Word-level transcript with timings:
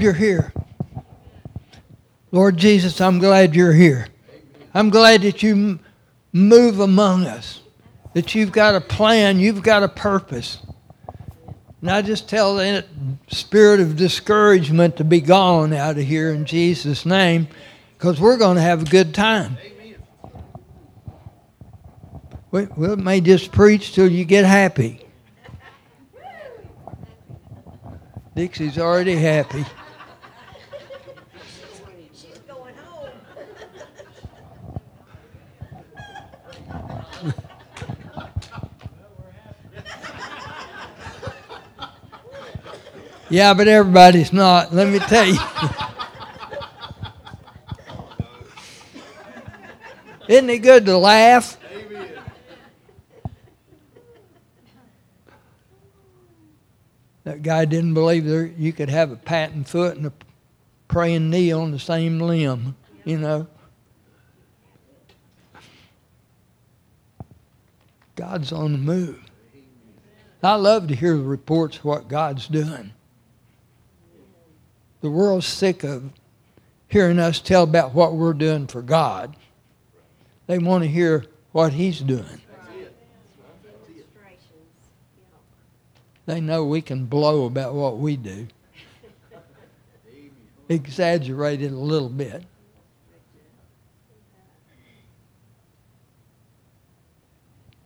you're 0.00 0.12
here. 0.12 0.52
Lord 2.30 2.56
Jesus, 2.56 3.00
I'm 3.00 3.18
glad 3.18 3.54
you're 3.54 3.72
here. 3.72 4.08
I'm 4.74 4.90
glad 4.90 5.22
that 5.22 5.42
you 5.42 5.78
move 6.32 6.80
among 6.80 7.24
us, 7.26 7.62
that 8.12 8.34
you've 8.34 8.52
got 8.52 8.74
a 8.74 8.80
plan, 8.80 9.40
you've 9.40 9.62
got 9.62 9.82
a 9.82 9.88
purpose. 9.88 10.58
And 11.80 11.90
I 11.90 12.02
just 12.02 12.28
tell 12.28 12.56
that 12.56 12.86
spirit 13.28 13.80
of 13.80 13.96
discouragement 13.96 14.96
to 14.98 15.04
be 15.04 15.20
gone 15.20 15.72
out 15.72 15.96
of 15.96 16.04
here 16.04 16.32
in 16.32 16.44
Jesus' 16.44 17.06
name, 17.06 17.48
because 17.96 18.20
we're 18.20 18.36
going 18.36 18.56
to 18.56 18.62
have 18.62 18.82
a 18.82 18.84
good 18.84 19.14
time. 19.14 19.56
We, 22.50 22.66
we 22.76 22.96
may 22.96 23.20
just 23.20 23.52
preach 23.52 23.94
till 23.94 24.10
you 24.10 24.24
get 24.24 24.44
happy. 24.44 25.04
Dixie's 28.34 28.78
already 28.78 29.16
happy. 29.16 29.64
Yeah, 43.30 43.52
but 43.52 43.68
everybody's 43.68 44.32
not. 44.32 44.72
Let 44.72 44.88
me 44.88 44.98
tell 45.00 45.26
you. 45.26 45.38
Isn't 50.28 50.50
it 50.50 50.58
good 50.58 50.86
to 50.86 50.96
laugh? 50.96 51.58
That 57.24 57.42
guy 57.42 57.66
didn't 57.66 57.92
believe 57.92 58.24
there 58.24 58.46
you 58.46 58.72
could 58.72 58.88
have 58.88 59.10
a 59.10 59.16
patting 59.16 59.64
foot 59.64 59.98
and 59.98 60.06
a 60.06 60.12
praying 60.86 61.28
knee 61.28 61.52
on 61.52 61.72
the 61.72 61.78
same 61.78 62.18
limb, 62.18 62.74
you 63.04 63.18
know. 63.18 63.46
God's 68.16 68.50
on 68.50 68.72
the 68.72 68.78
move. 68.78 69.22
I 70.42 70.54
love 70.54 70.88
to 70.88 70.94
hear 70.94 71.16
the 71.16 71.22
reports 71.22 71.76
of 71.76 71.84
what 71.84 72.08
God's 72.08 72.48
doing. 72.48 72.92
The 75.00 75.10
world's 75.10 75.46
sick 75.46 75.84
of 75.84 76.10
hearing 76.88 77.18
us 77.18 77.40
tell 77.40 77.62
about 77.62 77.94
what 77.94 78.14
we're 78.14 78.32
doing 78.32 78.66
for 78.66 78.82
God. 78.82 79.36
They 80.46 80.58
want 80.58 80.82
to 80.84 80.88
hear 80.88 81.24
what 81.52 81.72
He's 81.72 82.00
doing. 82.00 82.40
They 86.26 86.42
know 86.42 86.64
we 86.64 86.82
can 86.82 87.06
blow 87.06 87.46
about 87.46 87.72
what 87.72 87.98
we 87.98 88.16
do. 88.16 88.48
Exaggerate 90.68 91.62
it 91.62 91.72
a 91.72 91.76
little 91.76 92.10
bit. 92.10 92.44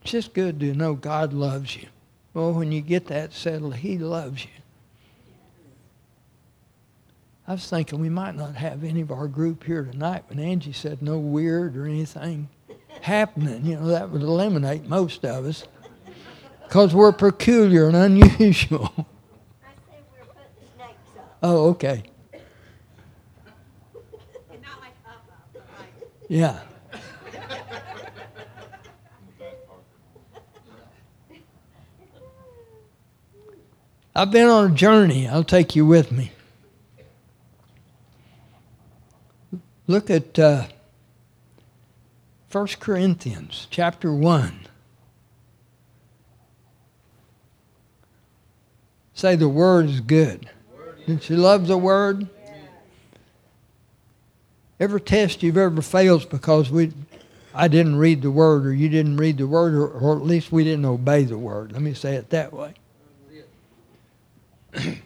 It's 0.03 0.11
just 0.11 0.35
good 0.35 0.59
to 0.59 0.75
know 0.75 0.95
God 0.95 1.33
loves 1.33 1.77
you. 1.77 1.87
Well, 2.35 2.53
when 2.53 2.73
you 2.73 2.81
get 2.81 3.07
that 3.07 3.33
settled, 3.33 3.77
He 3.77 3.99
loves 3.99 4.45
you. 4.45 4.62
I 7.47 7.53
was 7.53 7.69
thinking 7.69 8.01
we 8.01 8.09
might 8.09 8.37
not 8.37 8.55
have 8.55 8.85
any 8.85 9.01
of 9.01 9.11
our 9.11 9.27
group 9.27 9.65
here 9.65 9.85
tonight, 9.85 10.25
but 10.29 10.39
Angie 10.39 10.73
said 10.73 11.03
no 11.03 11.19
weird 11.19 11.77
or 11.77 11.87
anything 11.87 12.49
happening. 13.01 13.65
You 13.65 13.77
know, 13.77 13.87
that 13.89 14.11
would 14.11 14.23
eliminate 14.23 14.85
most 14.85 15.25
of 15.25 15.45
us 15.45 15.67
because 16.65 16.95
we're 16.95 17.13
peculiar 17.13 17.89
and 17.89 17.97
unusual. 17.97 19.07
Oh, 21.43 21.71
okay. 21.71 22.05
Yeah. 26.29 26.61
I've 34.15 34.31
been 34.31 34.47
on 34.47 34.73
a 34.73 34.75
journey. 34.75 35.27
I'll 35.27 35.43
take 35.43 35.75
you 35.75 35.85
with 35.85 36.13
me. 36.13 36.31
Look 39.93 40.09
at 40.09 40.39
uh, 40.39 40.69
1 42.51 42.67
Corinthians 42.81 43.67
chapter 43.71 44.11
1. 44.11 44.61
Say 49.13 49.37
the 49.37 49.51
word 49.51 49.91
is 49.91 50.01
good. 50.01 50.49
Did 51.07 51.29
you 51.29 51.37
love 51.37 51.67
the 51.67 51.77
word? 51.77 52.27
Every 54.81 55.03
test 55.03 55.43
you've 55.43 55.59
ever 55.59 55.83
failed 55.83 56.31
because 56.31 56.71
we, 56.71 56.93
I 57.55 57.69
didn't 57.69 57.97
read 57.97 58.23
the 58.23 58.31
word, 58.31 58.65
or 58.65 58.73
you 58.73 58.89
didn't 58.89 59.19
read 59.19 59.37
the 59.37 59.47
word, 59.47 59.75
or, 59.75 59.87
or 59.89 60.17
at 60.17 60.25
least 60.25 60.51
we 60.51 60.65
didn't 60.65 60.87
obey 60.87 61.25
the 61.25 61.37
word. 61.37 61.73
Let 61.73 61.83
me 61.83 61.93
say 61.93 62.15
it 62.15 62.31
that 62.31 62.51
way. 62.55 62.73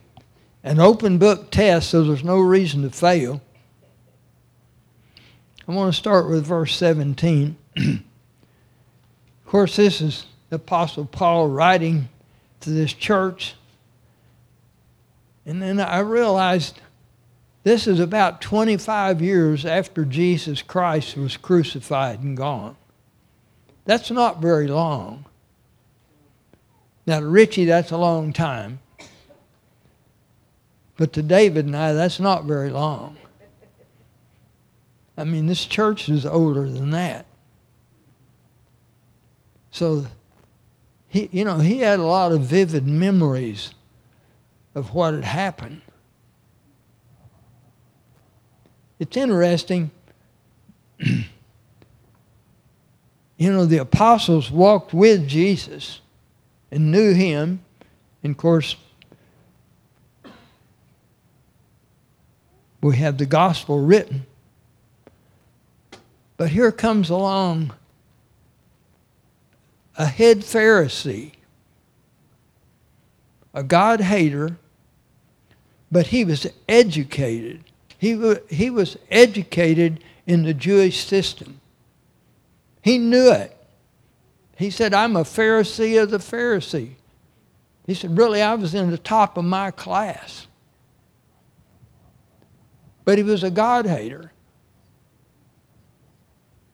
An 0.62 0.78
open 0.78 1.18
book 1.18 1.50
test, 1.50 1.90
so 1.90 2.04
there's 2.04 2.22
no 2.22 2.38
reason 2.38 2.82
to 2.82 2.90
fail. 2.90 3.40
I 5.68 5.72
want 5.72 5.92
to 5.92 5.98
start 5.98 6.28
with 6.28 6.46
verse 6.46 6.76
17. 6.76 7.56
of 7.76 8.00
course, 9.46 9.76
this 9.76 10.00
is 10.00 10.26
the 10.48 10.56
Apostle 10.56 11.06
Paul 11.06 11.48
writing 11.48 12.08
to 12.60 12.70
this 12.70 12.92
church. 12.92 13.54
And 15.44 15.60
then 15.60 15.80
I 15.80 15.98
realized 15.98 16.80
this 17.64 17.88
is 17.88 17.98
about 17.98 18.40
25 18.40 19.20
years 19.20 19.66
after 19.66 20.04
Jesus 20.04 20.62
Christ 20.62 21.16
was 21.16 21.36
crucified 21.36 22.22
and 22.22 22.36
gone. 22.36 22.76
That's 23.86 24.10
not 24.10 24.40
very 24.40 24.68
long. 24.68 25.24
Now, 27.06 27.18
to 27.20 27.26
Richie, 27.26 27.64
that's 27.64 27.90
a 27.90 27.96
long 27.96 28.32
time. 28.32 28.78
But 30.96 31.12
to 31.14 31.22
David 31.22 31.66
and 31.66 31.76
I, 31.76 31.92
that's 31.92 32.20
not 32.20 32.44
very 32.44 32.70
long. 32.70 33.16
I 35.16 35.24
mean, 35.24 35.46
this 35.46 35.64
church 35.64 36.08
is 36.08 36.26
older 36.26 36.68
than 36.68 36.90
that. 36.90 37.26
So, 39.70 40.06
he, 41.08 41.28
you 41.32 41.44
know, 41.44 41.58
he 41.58 41.78
had 41.78 41.98
a 41.98 42.04
lot 42.04 42.32
of 42.32 42.42
vivid 42.42 42.86
memories 42.86 43.72
of 44.74 44.94
what 44.94 45.14
had 45.14 45.24
happened. 45.24 45.80
It's 48.98 49.16
interesting. 49.16 49.90
you 50.98 51.24
know, 53.38 53.66
the 53.66 53.78
apostles 53.78 54.50
walked 54.50 54.94
with 54.94 55.28
Jesus 55.28 56.00
and 56.70 56.90
knew 56.90 57.12
him. 57.12 57.62
And 58.22 58.32
of 58.32 58.36
course, 58.38 58.76
we 62.80 62.96
have 62.96 63.18
the 63.18 63.26
gospel 63.26 63.80
written. 63.82 64.26
But 66.36 66.50
here 66.50 66.72
comes 66.72 67.08
along 67.10 67.72
a 69.96 70.06
head 70.06 70.40
Pharisee, 70.40 71.32
a 73.54 73.62
God 73.62 74.02
hater, 74.02 74.58
but 75.90 76.08
he 76.08 76.24
was 76.24 76.46
educated. 76.68 77.64
He, 77.98 78.34
he 78.50 78.68
was 78.68 78.98
educated 79.10 80.04
in 80.26 80.42
the 80.42 80.52
Jewish 80.52 81.04
system. 81.04 81.60
He 82.82 82.98
knew 82.98 83.30
it. 83.30 83.56
He 84.56 84.70
said, 84.70 84.92
I'm 84.92 85.16
a 85.16 85.24
Pharisee 85.24 86.02
of 86.02 86.10
the 86.10 86.18
Pharisee. 86.18 86.96
He 87.86 87.94
said, 87.94 88.18
Really, 88.18 88.42
I 88.42 88.54
was 88.54 88.74
in 88.74 88.90
the 88.90 88.98
top 88.98 89.38
of 89.38 89.44
my 89.44 89.70
class. 89.70 90.46
But 93.04 93.16
he 93.16 93.24
was 93.24 93.42
a 93.44 93.50
God 93.50 93.86
hater 93.86 94.32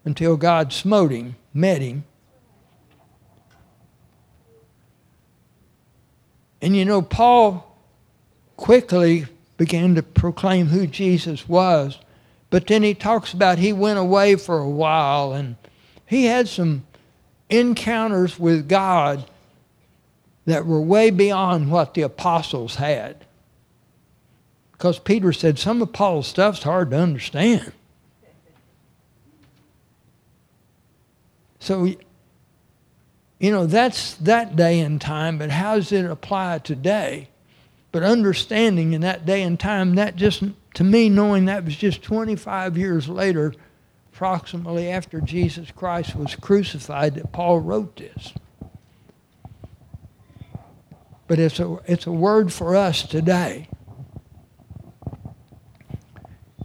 until 0.04 0.36
God 0.36 0.72
smote 0.72 1.12
him, 1.12 1.36
met 1.54 1.80
him. 1.80 2.04
And 6.60 6.76
you 6.76 6.84
know, 6.84 7.02
Paul 7.02 7.76
quickly 8.56 9.26
began 9.56 9.94
to 9.96 10.02
proclaim 10.02 10.66
who 10.66 10.86
Jesus 10.86 11.48
was. 11.48 11.98
But 12.50 12.66
then 12.66 12.82
he 12.82 12.94
talks 12.94 13.32
about 13.32 13.58
he 13.58 13.72
went 13.72 13.98
away 13.98 14.36
for 14.36 14.58
a 14.58 14.68
while 14.68 15.32
and 15.32 15.56
he 16.06 16.26
had 16.26 16.48
some 16.48 16.84
encounters 17.48 18.38
with 18.38 18.68
God 18.68 19.24
that 20.46 20.66
were 20.66 20.80
way 20.80 21.10
beyond 21.10 21.70
what 21.70 21.94
the 21.94 22.02
apostles 22.02 22.76
had. 22.76 23.24
Because 24.72 24.98
Peter 24.98 25.32
said 25.32 25.58
some 25.58 25.80
of 25.80 25.92
Paul's 25.92 26.26
stuff's 26.26 26.62
hard 26.62 26.90
to 26.90 26.98
understand. 26.98 27.72
So, 31.62 31.84
you 31.84 33.52
know, 33.52 33.66
that's 33.66 34.14
that 34.14 34.56
day 34.56 34.80
and 34.80 35.00
time, 35.00 35.38
but 35.38 35.50
how 35.50 35.76
does 35.76 35.92
it 35.92 36.04
apply 36.04 36.58
today? 36.58 37.28
But 37.92 38.02
understanding 38.02 38.94
in 38.94 39.02
that 39.02 39.24
day 39.24 39.42
and 39.42 39.60
time, 39.60 39.94
that 39.94 40.16
just, 40.16 40.42
to 40.74 40.82
me, 40.82 41.08
knowing 41.08 41.44
that 41.44 41.64
was 41.64 41.76
just 41.76 42.02
25 42.02 42.76
years 42.76 43.08
later, 43.08 43.54
approximately 44.12 44.88
after 44.88 45.20
Jesus 45.20 45.70
Christ 45.70 46.16
was 46.16 46.34
crucified, 46.34 47.14
that 47.14 47.30
Paul 47.30 47.60
wrote 47.60 47.94
this. 47.94 48.32
But 51.28 51.38
it's 51.38 51.60
a, 51.60 51.78
it's 51.86 52.08
a 52.08 52.12
word 52.12 52.52
for 52.52 52.74
us 52.74 53.04
today. 53.04 53.68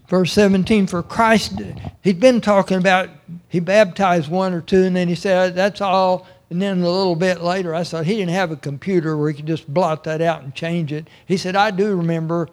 Verse 0.08 0.34
17, 0.34 0.88
for 0.88 1.04
Christ, 1.04 1.62
he'd 2.02 2.20
been 2.20 2.42
talking 2.42 2.78
about, 2.78 3.10
he 3.50 3.60
baptized 3.60 4.30
one 4.30 4.54
or 4.54 4.62
two, 4.62 4.84
and 4.84 4.96
then 4.96 5.08
he 5.08 5.16
said, 5.16 5.38
uh, 5.38 5.56
that's 5.56 5.82
all. 5.82 6.28
And 6.50 6.62
then 6.62 6.82
a 6.82 6.90
little 6.90 7.16
bit 7.16 7.42
later, 7.42 7.76
I 7.76 7.84
thought 7.84 8.06
he 8.06 8.16
didn't 8.16 8.34
have 8.34 8.52
a 8.52 8.56
computer 8.56 9.18
where 9.18 9.30
he 9.30 9.36
could 9.36 9.48
just 9.48 9.72
blot 9.72 10.04
that 10.06 10.22
out 10.22 10.44
and 10.44 10.54
change 10.56 10.94
it. 10.94 11.10
He 11.26 11.38
said, 11.38 11.56
I 11.56 11.72
do 11.72 11.96
remember 11.96 12.48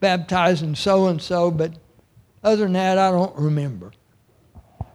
baptizing 0.00 0.74
so 0.74 1.06
and 1.06 1.20
so, 1.20 1.50
but 1.50 1.74
other 2.42 2.64
than 2.64 2.72
that, 2.72 2.98
I 2.98 3.10
don't 3.10 3.36
remember. 3.36 3.92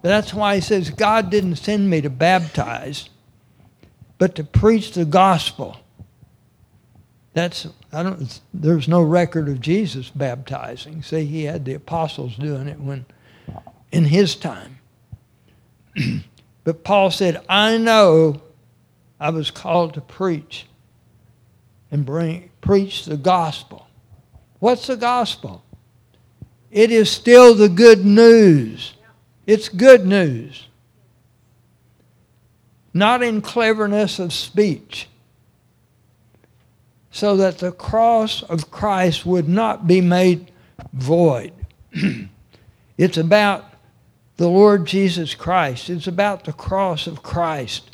That's 0.02 0.34
why 0.34 0.56
he 0.56 0.60
says, 0.60 0.90
God 0.90 1.30
didn't 1.30 1.56
send 1.56 1.88
me 1.88 2.00
to 2.00 2.10
baptize, 2.10 3.08
but 4.18 4.34
to 4.36 4.44
preach 4.44 4.92
the 4.92 5.04
gospel. 5.04 5.76
That's 7.32 7.66
I 7.92 8.02
don't. 8.02 8.40
There's 8.54 8.88
no 8.88 9.02
record 9.02 9.48
of 9.48 9.60
Jesus 9.60 10.08
baptizing. 10.08 11.02
See, 11.02 11.26
he 11.26 11.44
had 11.44 11.64
the 11.64 11.74
apostles 11.74 12.34
doing 12.36 12.66
it 12.66 12.80
when, 12.80 13.04
in 13.92 14.06
his 14.06 14.34
time. 14.34 14.75
but 16.64 16.84
Paul 16.84 17.10
said, 17.10 17.44
"I 17.48 17.78
know, 17.78 18.40
I 19.18 19.30
was 19.30 19.50
called 19.50 19.94
to 19.94 20.00
preach, 20.00 20.66
and 21.90 22.04
bring 22.04 22.50
preach 22.60 23.04
the 23.04 23.16
gospel. 23.16 23.86
What's 24.58 24.86
the 24.86 24.96
gospel? 24.96 25.62
It 26.70 26.90
is 26.90 27.10
still 27.10 27.54
the 27.54 27.68
good 27.68 28.04
news. 28.04 28.94
It's 29.46 29.68
good 29.68 30.06
news. 30.06 30.66
Not 32.92 33.22
in 33.22 33.40
cleverness 33.40 34.18
of 34.18 34.32
speech." 34.32 35.08
so 37.16 37.34
that 37.38 37.56
the 37.56 37.72
cross 37.72 38.42
of 38.42 38.70
Christ 38.70 39.24
would 39.24 39.48
not 39.48 39.86
be 39.86 40.02
made 40.02 40.52
void. 40.92 41.50
it's 42.98 43.16
about 43.16 43.64
the 44.36 44.48
Lord 44.48 44.86
Jesus 44.86 45.34
Christ. 45.34 45.88
It's 45.90 46.06
about 46.06 46.44
the 46.44 46.52
cross 46.52 47.06
of 47.06 47.22
Christ, 47.22 47.90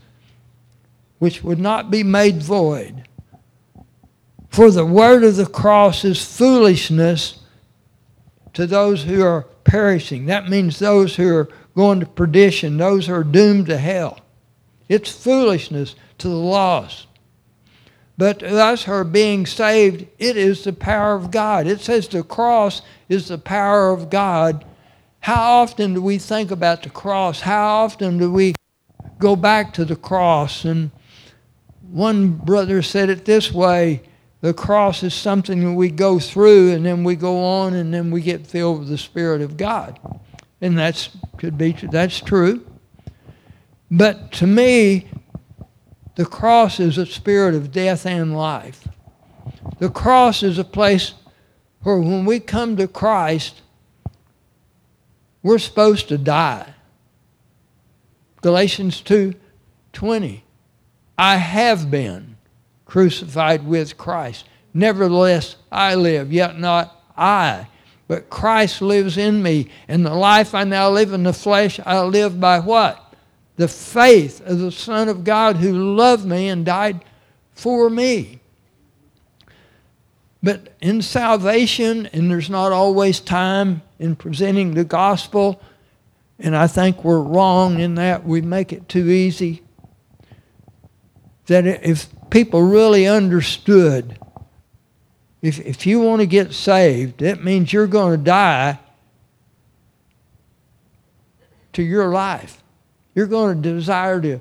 which 1.18 1.42
would 1.42 1.58
not 1.58 1.90
be 1.90 2.02
made 2.02 2.42
void. 2.42 3.08
For 4.48 4.70
the 4.70 4.84
word 4.84 5.24
of 5.24 5.36
the 5.36 5.46
cross 5.46 6.04
is 6.04 6.24
foolishness 6.24 7.40
to 8.52 8.66
those 8.66 9.04
who 9.04 9.24
are 9.24 9.42
perishing. 9.64 10.26
That 10.26 10.48
means 10.48 10.78
those 10.78 11.16
who 11.16 11.34
are 11.34 11.48
going 11.74 12.00
to 12.00 12.06
perdition, 12.06 12.76
those 12.76 13.06
who 13.06 13.14
are 13.14 13.24
doomed 13.24 13.66
to 13.66 13.78
hell. 13.78 14.20
It's 14.88 15.10
foolishness 15.10 15.94
to 16.18 16.28
the 16.28 16.34
lost. 16.34 17.06
But 18.18 18.40
to 18.40 18.62
us 18.62 18.84
who 18.84 18.92
are 18.92 19.04
being 19.04 19.46
saved, 19.46 20.06
it 20.18 20.36
is 20.36 20.64
the 20.64 20.72
power 20.74 21.14
of 21.14 21.30
God. 21.30 21.66
It 21.66 21.80
says 21.80 22.08
the 22.08 22.22
cross 22.22 22.82
is 23.08 23.28
the 23.28 23.38
power 23.38 23.90
of 23.90 24.10
God. 24.10 24.66
How 25.22 25.60
often 25.60 25.94
do 25.94 26.02
we 26.02 26.18
think 26.18 26.50
about 26.50 26.82
the 26.82 26.90
cross? 26.90 27.40
How 27.40 27.84
often 27.84 28.18
do 28.18 28.30
we 28.32 28.54
go 29.20 29.36
back 29.36 29.72
to 29.74 29.84
the 29.84 29.94
cross? 29.94 30.64
And 30.64 30.90
one 31.90 32.32
brother 32.32 32.82
said 32.82 33.08
it 33.08 33.24
this 33.24 33.52
way 33.52 34.02
the 34.40 34.52
cross 34.52 35.04
is 35.04 35.14
something 35.14 35.60
that 35.64 35.74
we 35.74 35.88
go 35.88 36.18
through 36.18 36.72
and 36.72 36.84
then 36.84 37.04
we 37.04 37.14
go 37.14 37.44
on 37.44 37.74
and 37.74 37.94
then 37.94 38.10
we 38.10 38.20
get 38.20 38.44
filled 38.44 38.80
with 38.80 38.88
the 38.88 38.98
Spirit 38.98 39.40
of 39.40 39.56
God. 39.56 40.00
And 40.60 40.76
that's 40.76 41.10
could 41.36 41.56
be 41.56 41.70
that's 41.70 42.20
true. 42.20 42.66
But 43.88 44.32
to 44.32 44.46
me, 44.48 45.06
the 46.16 46.24
cross 46.24 46.80
is 46.80 46.98
a 46.98 47.06
spirit 47.06 47.54
of 47.54 47.70
death 47.70 48.06
and 48.06 48.36
life. 48.36 48.88
The 49.78 49.88
cross 49.88 50.42
is 50.42 50.58
a 50.58 50.64
place 50.64 51.14
where 51.82 51.98
when 51.98 52.24
we 52.24 52.40
come 52.40 52.76
to 52.76 52.88
Christ, 52.88 53.62
we're 55.42 55.58
supposed 55.58 56.08
to 56.08 56.18
die. 56.18 56.74
Galatians 58.40 59.00
2:20. 59.00 60.42
I 61.18 61.36
have 61.36 61.90
been 61.90 62.36
crucified 62.84 63.66
with 63.66 63.96
Christ. 63.96 64.46
Nevertheless, 64.74 65.56
I 65.70 65.94
live, 65.94 66.32
yet 66.32 66.58
not 66.58 67.04
I, 67.16 67.68
but 68.08 68.30
Christ 68.30 68.82
lives 68.82 69.18
in 69.18 69.42
me. 69.42 69.68
And 69.86 70.04
the 70.04 70.14
life 70.14 70.54
I 70.54 70.64
now 70.64 70.90
live 70.90 71.12
in 71.12 71.22
the 71.22 71.32
flesh, 71.32 71.78
I 71.84 72.00
live 72.02 72.40
by 72.40 72.58
what? 72.58 73.12
the 73.56 73.68
faith 73.68 74.40
of 74.46 74.58
the 74.58 74.72
Son 74.72 75.08
of 75.08 75.24
God 75.24 75.56
who 75.56 75.94
loved 75.94 76.24
me 76.24 76.48
and 76.48 76.64
died 76.64 77.04
for 77.52 77.90
me. 77.90 78.40
But 80.42 80.74
in 80.80 81.02
salvation, 81.02 82.06
and 82.06 82.30
there's 82.30 82.50
not 82.50 82.72
always 82.72 83.20
time 83.20 83.82
in 84.02 84.16
presenting 84.16 84.74
the 84.74 84.84
gospel, 84.84 85.62
and 86.38 86.56
I 86.56 86.66
think 86.66 87.04
we're 87.04 87.20
wrong 87.20 87.78
in 87.78 87.94
that 87.94 88.24
we 88.24 88.40
make 88.40 88.72
it 88.72 88.88
too 88.88 89.08
easy. 89.08 89.62
That 91.46 91.66
if 91.66 92.08
people 92.30 92.62
really 92.62 93.06
understood, 93.06 94.18
if, 95.40 95.60
if 95.60 95.86
you 95.86 96.00
want 96.00 96.20
to 96.20 96.26
get 96.26 96.52
saved, 96.52 97.20
that 97.20 97.44
means 97.44 97.72
you're 97.72 97.86
going 97.86 98.18
to 98.18 98.24
die 98.24 98.80
to 101.72 101.82
your 101.82 102.08
life. 102.08 102.62
You're 103.14 103.26
going 103.26 103.62
to 103.62 103.74
desire 103.74 104.20
to 104.20 104.40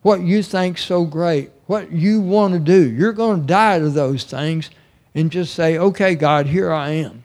what 0.00 0.20
you 0.20 0.42
think 0.42 0.78
so 0.78 1.04
great, 1.04 1.50
what 1.66 1.92
you 1.92 2.20
want 2.20 2.54
to 2.54 2.60
do. 2.60 2.90
You're 2.90 3.12
going 3.12 3.42
to 3.42 3.46
die 3.46 3.78
to 3.78 3.90
those 3.90 4.24
things 4.24 4.70
and 5.14 5.30
just 5.30 5.54
say, 5.54 5.76
okay, 5.76 6.14
God, 6.14 6.46
here 6.46 6.72
I 6.72 6.90
am. 6.90 7.24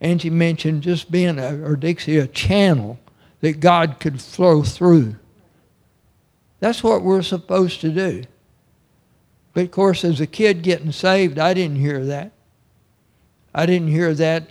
Angie 0.00 0.30
mentioned 0.30 0.82
just 0.82 1.10
being, 1.10 1.38
a, 1.38 1.62
or 1.62 1.76
Dixie, 1.76 2.18
a 2.18 2.26
channel 2.26 2.98
that 3.40 3.60
God 3.60 4.00
could 4.00 4.20
flow 4.20 4.62
through. 4.62 5.16
That's 6.58 6.82
what 6.82 7.02
we're 7.02 7.22
supposed 7.22 7.80
to 7.82 7.90
do. 7.90 8.24
But 9.52 9.64
of 9.64 9.70
course, 9.70 10.04
as 10.04 10.20
a 10.20 10.26
kid 10.26 10.62
getting 10.62 10.92
saved, 10.92 11.38
I 11.38 11.54
didn't 11.54 11.76
hear 11.76 12.04
that. 12.06 12.32
I 13.54 13.66
didn't 13.66 13.88
hear 13.88 14.14
that 14.14 14.50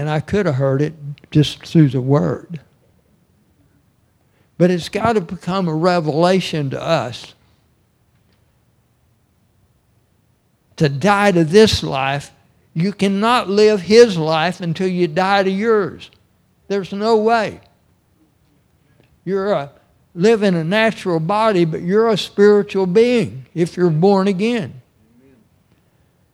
and 0.00 0.08
I 0.08 0.20
could 0.20 0.46
have 0.46 0.54
heard 0.54 0.80
it 0.80 0.94
just 1.30 1.66
through 1.66 1.90
the 1.90 2.00
word. 2.00 2.58
But 4.56 4.70
it's 4.70 4.88
got 4.88 5.12
to 5.12 5.20
become 5.20 5.68
a 5.68 5.74
revelation 5.74 6.70
to 6.70 6.82
us. 6.82 7.34
To 10.76 10.88
die 10.88 11.32
to 11.32 11.44
this 11.44 11.82
life, 11.82 12.30
you 12.74 12.92
cannot 12.92 13.48
live 13.48 13.82
his 13.82 14.16
life 14.16 14.60
until 14.60 14.88
you 14.88 15.08
die 15.08 15.42
to 15.42 15.50
yours. 15.50 16.10
There's 16.68 16.92
no 16.92 17.16
way. 17.16 17.60
You're 19.24 19.52
a, 19.52 19.72
live 20.14 20.42
in 20.42 20.54
a 20.54 20.64
natural 20.64 21.20
body, 21.20 21.64
but 21.64 21.82
you're 21.82 22.08
a 22.08 22.16
spiritual 22.16 22.86
being 22.86 23.46
if 23.54 23.76
you're 23.76 23.90
born 23.90 24.28
again. 24.28 24.80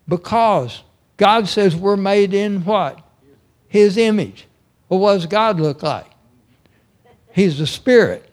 Because 0.09 0.83
God 1.16 1.49
says 1.49 1.75
we're 1.75 1.97
made 1.97 2.35
in 2.35 2.64
what? 2.64 3.07
his 3.69 3.97
image. 3.97 4.47
Well, 4.88 5.00
what 5.00 5.14
does 5.14 5.26
God 5.26 5.61
look 5.61 5.83
like? 5.83 6.11
He's 7.33 7.61
a 7.61 7.66
spirit. 7.66 8.28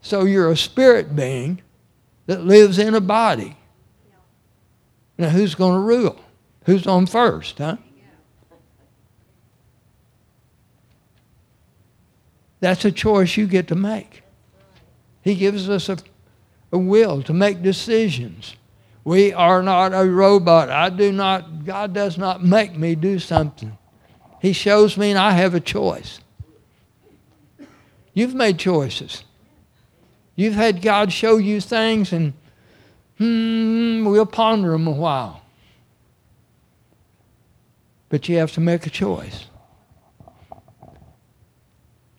So 0.00 0.24
you're 0.24 0.50
a 0.50 0.56
spirit 0.56 1.14
being 1.14 1.62
that 2.26 2.44
lives 2.44 2.78
in 2.78 2.94
a 2.94 3.00
body. 3.00 3.56
Now, 5.16 5.28
who's 5.28 5.54
going 5.54 5.74
to 5.74 5.80
rule? 5.80 6.23
Who's 6.64 6.86
on 6.86 7.06
first, 7.06 7.58
huh? 7.58 7.76
That's 12.60 12.84
a 12.86 12.92
choice 12.92 13.36
you 13.36 13.46
get 13.46 13.68
to 13.68 13.74
make. 13.74 14.22
He 15.20 15.34
gives 15.34 15.68
us 15.68 15.90
a, 15.90 15.98
a 16.72 16.78
will 16.78 17.22
to 17.24 17.34
make 17.34 17.62
decisions. 17.62 18.56
We 19.04 19.34
are 19.34 19.62
not 19.62 19.92
a 19.92 20.10
robot. 20.10 20.70
I 20.70 20.88
do 20.88 21.12
not, 21.12 21.66
God 21.66 21.92
does 21.92 22.16
not 22.16 22.42
make 22.42 22.74
me 22.74 22.94
do 22.94 23.18
something. 23.18 23.76
He 24.40 24.54
shows 24.54 24.96
me 24.96 25.10
and 25.10 25.18
I 25.18 25.32
have 25.32 25.54
a 25.54 25.60
choice. 25.60 26.20
You've 28.14 28.34
made 28.34 28.58
choices. 28.58 29.24
You've 30.36 30.54
had 30.54 30.80
God 30.80 31.12
show 31.12 31.36
you 31.36 31.60
things 31.60 32.14
and 32.14 32.32
hmm, 33.18 34.06
we'll 34.06 34.24
ponder 34.24 34.70
them 34.70 34.86
a 34.86 34.92
while. 34.92 35.43
But 38.14 38.28
you 38.28 38.38
have 38.38 38.52
to 38.52 38.60
make 38.60 38.86
a 38.86 38.90
choice. 38.90 39.46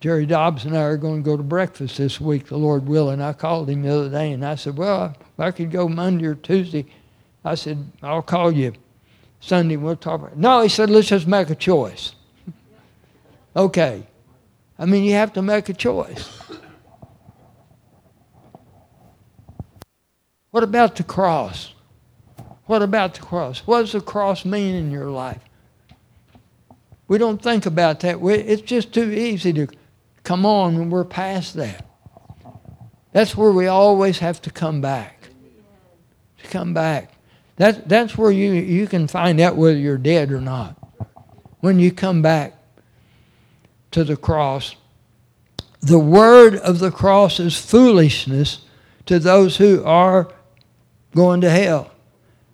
Jerry 0.01 0.25
Dobbs 0.25 0.65
and 0.65 0.77
I 0.77 0.81
are 0.81 0.97
going 0.97 1.23
to 1.23 1.25
go 1.25 1.37
to 1.37 1.41
breakfast 1.41 1.97
this 1.97 2.19
week, 2.19 2.47
the 2.47 2.57
Lord 2.57 2.85
willing. 2.85 3.21
I 3.21 3.31
called 3.31 3.69
him 3.69 3.81
the 3.83 3.95
other 3.95 4.09
day 4.09 4.33
and 4.33 4.43
I 4.45 4.55
said, 4.55 4.75
Well, 4.75 5.15
if 5.17 5.39
I 5.39 5.51
could 5.51 5.71
go 5.71 5.87
Monday 5.87 6.25
or 6.25 6.35
Tuesday, 6.35 6.85
I 7.45 7.55
said, 7.55 7.77
I'll 8.03 8.21
call 8.21 8.51
you 8.51 8.73
Sunday. 9.39 9.77
We'll 9.77 9.95
talk 9.95 10.19
about 10.19 10.33
it. 10.33 10.37
No, 10.37 10.63
he 10.63 10.67
said, 10.67 10.89
Let's 10.89 11.07
just 11.07 11.27
make 11.27 11.49
a 11.49 11.55
choice. 11.55 12.11
okay. 13.55 14.05
I 14.77 14.85
mean, 14.85 15.05
you 15.05 15.13
have 15.13 15.31
to 15.31 15.41
make 15.41 15.69
a 15.69 15.73
choice. 15.73 16.41
What 20.51 20.65
about 20.65 20.97
the 20.97 21.03
cross? 21.03 21.73
What 22.65 22.81
about 22.81 23.13
the 23.13 23.21
cross? 23.21 23.59
What 23.59 23.79
does 23.79 23.93
the 23.93 24.01
cross 24.01 24.43
mean 24.43 24.75
in 24.75 24.91
your 24.91 25.09
life? 25.09 25.39
We 27.07 27.17
don't 27.17 27.41
think 27.41 27.65
about 27.65 27.99
that. 28.01 28.19
It's 28.21 28.61
just 28.61 28.93
too 28.93 29.11
easy 29.11 29.53
to 29.53 29.67
come 30.23 30.45
on 30.45 30.77
when 30.77 30.89
we're 30.89 31.03
past 31.03 31.53
that. 31.55 31.85
That's 33.11 33.37
where 33.37 33.51
we 33.51 33.67
always 33.67 34.19
have 34.19 34.41
to 34.41 34.49
come 34.49 34.81
back. 34.81 35.29
To 36.43 36.47
come 36.49 36.73
back. 36.73 37.13
That, 37.57 37.87
that's 37.87 38.17
where 38.17 38.31
you, 38.31 38.51
you 38.51 38.87
can 38.87 39.07
find 39.07 39.39
out 39.39 39.55
whether 39.55 39.77
you're 39.77 39.97
dead 39.97 40.31
or 40.31 40.41
not. 40.41 40.75
When 41.61 41.79
you 41.79 41.91
come 41.91 42.21
back 42.21 42.53
to 43.91 44.03
the 44.03 44.17
cross. 44.17 44.75
The 45.79 45.99
word 45.99 46.55
of 46.57 46.79
the 46.79 46.91
cross 46.91 47.39
is 47.39 47.57
foolishness 47.57 48.65
to 49.05 49.19
those 49.19 49.55
who 49.55 49.83
are 49.85 50.27
going 51.15 51.39
to 51.41 51.49
hell. 51.49 51.91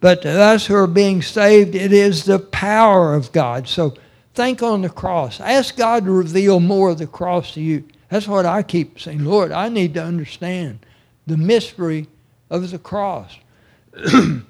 But 0.01 0.21
to 0.21 0.29
us 0.29 0.67
who 0.67 0.75
are 0.75 0.87
being 0.87 1.21
saved, 1.21 1.73
it 1.73 1.93
is 1.93 2.25
the 2.25 2.37
power 2.37 3.15
of 3.15 3.31
God. 3.31 3.67
So 3.67 3.95
think 4.33 4.63
on 4.63 4.81
the 4.81 4.89
cross. 4.89 5.39
Ask 5.39 5.75
God 5.75 6.05
to 6.05 6.11
reveal 6.11 6.59
more 6.59 6.89
of 6.91 6.97
the 6.97 7.07
cross 7.07 7.53
to 7.53 7.61
you. 7.61 7.83
That's 8.09 8.27
what 8.27 8.45
I 8.45 8.63
keep 8.63 8.99
saying. 8.99 9.23
Lord, 9.23 9.51
I 9.51 9.69
need 9.69 9.93
to 9.95 10.03
understand 10.03 10.85
the 11.27 11.37
mystery 11.37 12.07
of 12.49 12.71
the 12.71 12.77
cross. 12.77 13.37
the 13.93 14.43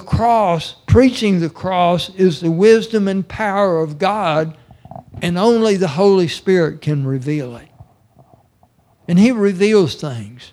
cross, 0.00 0.76
preaching 0.86 1.40
the 1.40 1.50
cross, 1.50 2.10
is 2.14 2.40
the 2.40 2.50
wisdom 2.50 3.08
and 3.08 3.26
power 3.26 3.80
of 3.80 3.98
God, 3.98 4.56
and 5.20 5.38
only 5.38 5.76
the 5.76 5.88
Holy 5.88 6.28
Spirit 6.28 6.80
can 6.80 7.06
reveal 7.06 7.56
it. 7.56 7.68
And 9.08 9.18
He 9.18 9.32
reveals 9.32 9.96
things. 9.96 10.52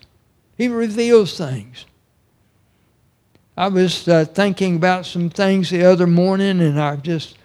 He 0.56 0.68
reveals 0.68 1.38
things. 1.38 1.86
I 3.60 3.68
was 3.68 4.08
uh, 4.08 4.24
thinking 4.24 4.76
about 4.76 5.04
some 5.04 5.28
things 5.28 5.68
the 5.68 5.84
other 5.84 6.06
morning, 6.06 6.62
and 6.62 6.80
I 6.80 6.96
just 6.96 7.36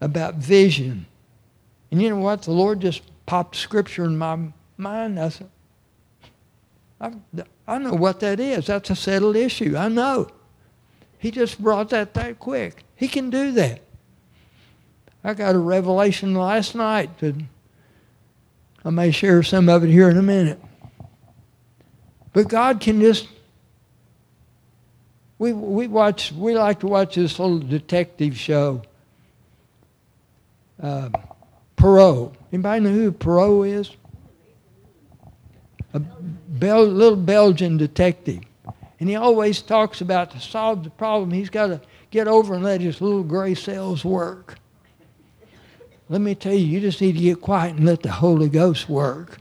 about 0.00 0.34
vision. 0.34 1.06
And 1.92 2.02
you 2.02 2.10
know 2.10 2.16
what? 2.16 2.42
The 2.42 2.50
Lord 2.50 2.80
just 2.80 3.02
popped 3.26 3.54
scripture 3.54 4.06
in 4.06 4.18
my 4.18 4.50
mind. 4.76 5.20
I 5.20 5.28
said, 5.28 5.48
I, 7.00 7.12
I 7.68 7.78
know 7.78 7.92
what 7.92 8.18
that 8.18 8.40
is. 8.40 8.66
That's 8.66 8.90
a 8.90 8.96
settled 8.96 9.36
issue. 9.36 9.76
I 9.76 9.86
know. 9.86 10.28
He 11.20 11.30
just 11.30 11.62
brought 11.62 11.90
that 11.90 12.12
that 12.14 12.40
quick. 12.40 12.82
He 12.96 13.06
can 13.06 13.30
do 13.30 13.52
that. 13.52 13.82
I 15.22 15.34
got 15.34 15.54
a 15.54 15.60
revelation 15.60 16.34
last 16.34 16.74
night. 16.74 17.18
That 17.20 17.36
I 18.84 18.90
may 18.90 19.12
share 19.12 19.44
some 19.44 19.68
of 19.68 19.84
it 19.84 19.90
here 19.90 20.10
in 20.10 20.16
a 20.16 20.22
minute. 20.22 20.60
But 22.38 22.46
God 22.46 22.78
can 22.78 23.00
just. 23.00 23.26
We, 25.40 25.52
we 25.52 25.88
watch 25.88 26.30
we 26.30 26.54
like 26.54 26.78
to 26.78 26.86
watch 26.86 27.16
this 27.16 27.36
little 27.36 27.58
detective 27.58 28.38
show. 28.38 28.82
Uh, 30.80 31.08
Poirot. 31.74 32.32
Anybody 32.52 32.84
know 32.84 32.92
who 32.92 33.10
Poirot 33.10 33.66
is? 33.66 33.90
A 35.94 35.98
Bel- 35.98 36.86
little 36.86 37.16
Belgian 37.16 37.76
detective. 37.76 38.44
And 39.00 39.08
he 39.08 39.16
always 39.16 39.60
talks 39.60 40.00
about 40.00 40.30
to 40.30 40.38
solve 40.38 40.84
the 40.84 40.90
problem, 40.90 41.32
he's 41.32 41.50
got 41.50 41.66
to 41.66 41.80
get 42.12 42.28
over 42.28 42.54
and 42.54 42.62
let 42.62 42.80
his 42.80 43.00
little 43.00 43.24
gray 43.24 43.56
cells 43.56 44.04
work. 44.04 44.60
Let 46.08 46.20
me 46.20 46.36
tell 46.36 46.54
you, 46.54 46.64
you 46.64 46.78
just 46.78 47.00
need 47.00 47.14
to 47.14 47.20
get 47.20 47.40
quiet 47.40 47.74
and 47.74 47.84
let 47.84 48.04
the 48.04 48.12
Holy 48.12 48.48
Ghost 48.48 48.88
work. 48.88 49.38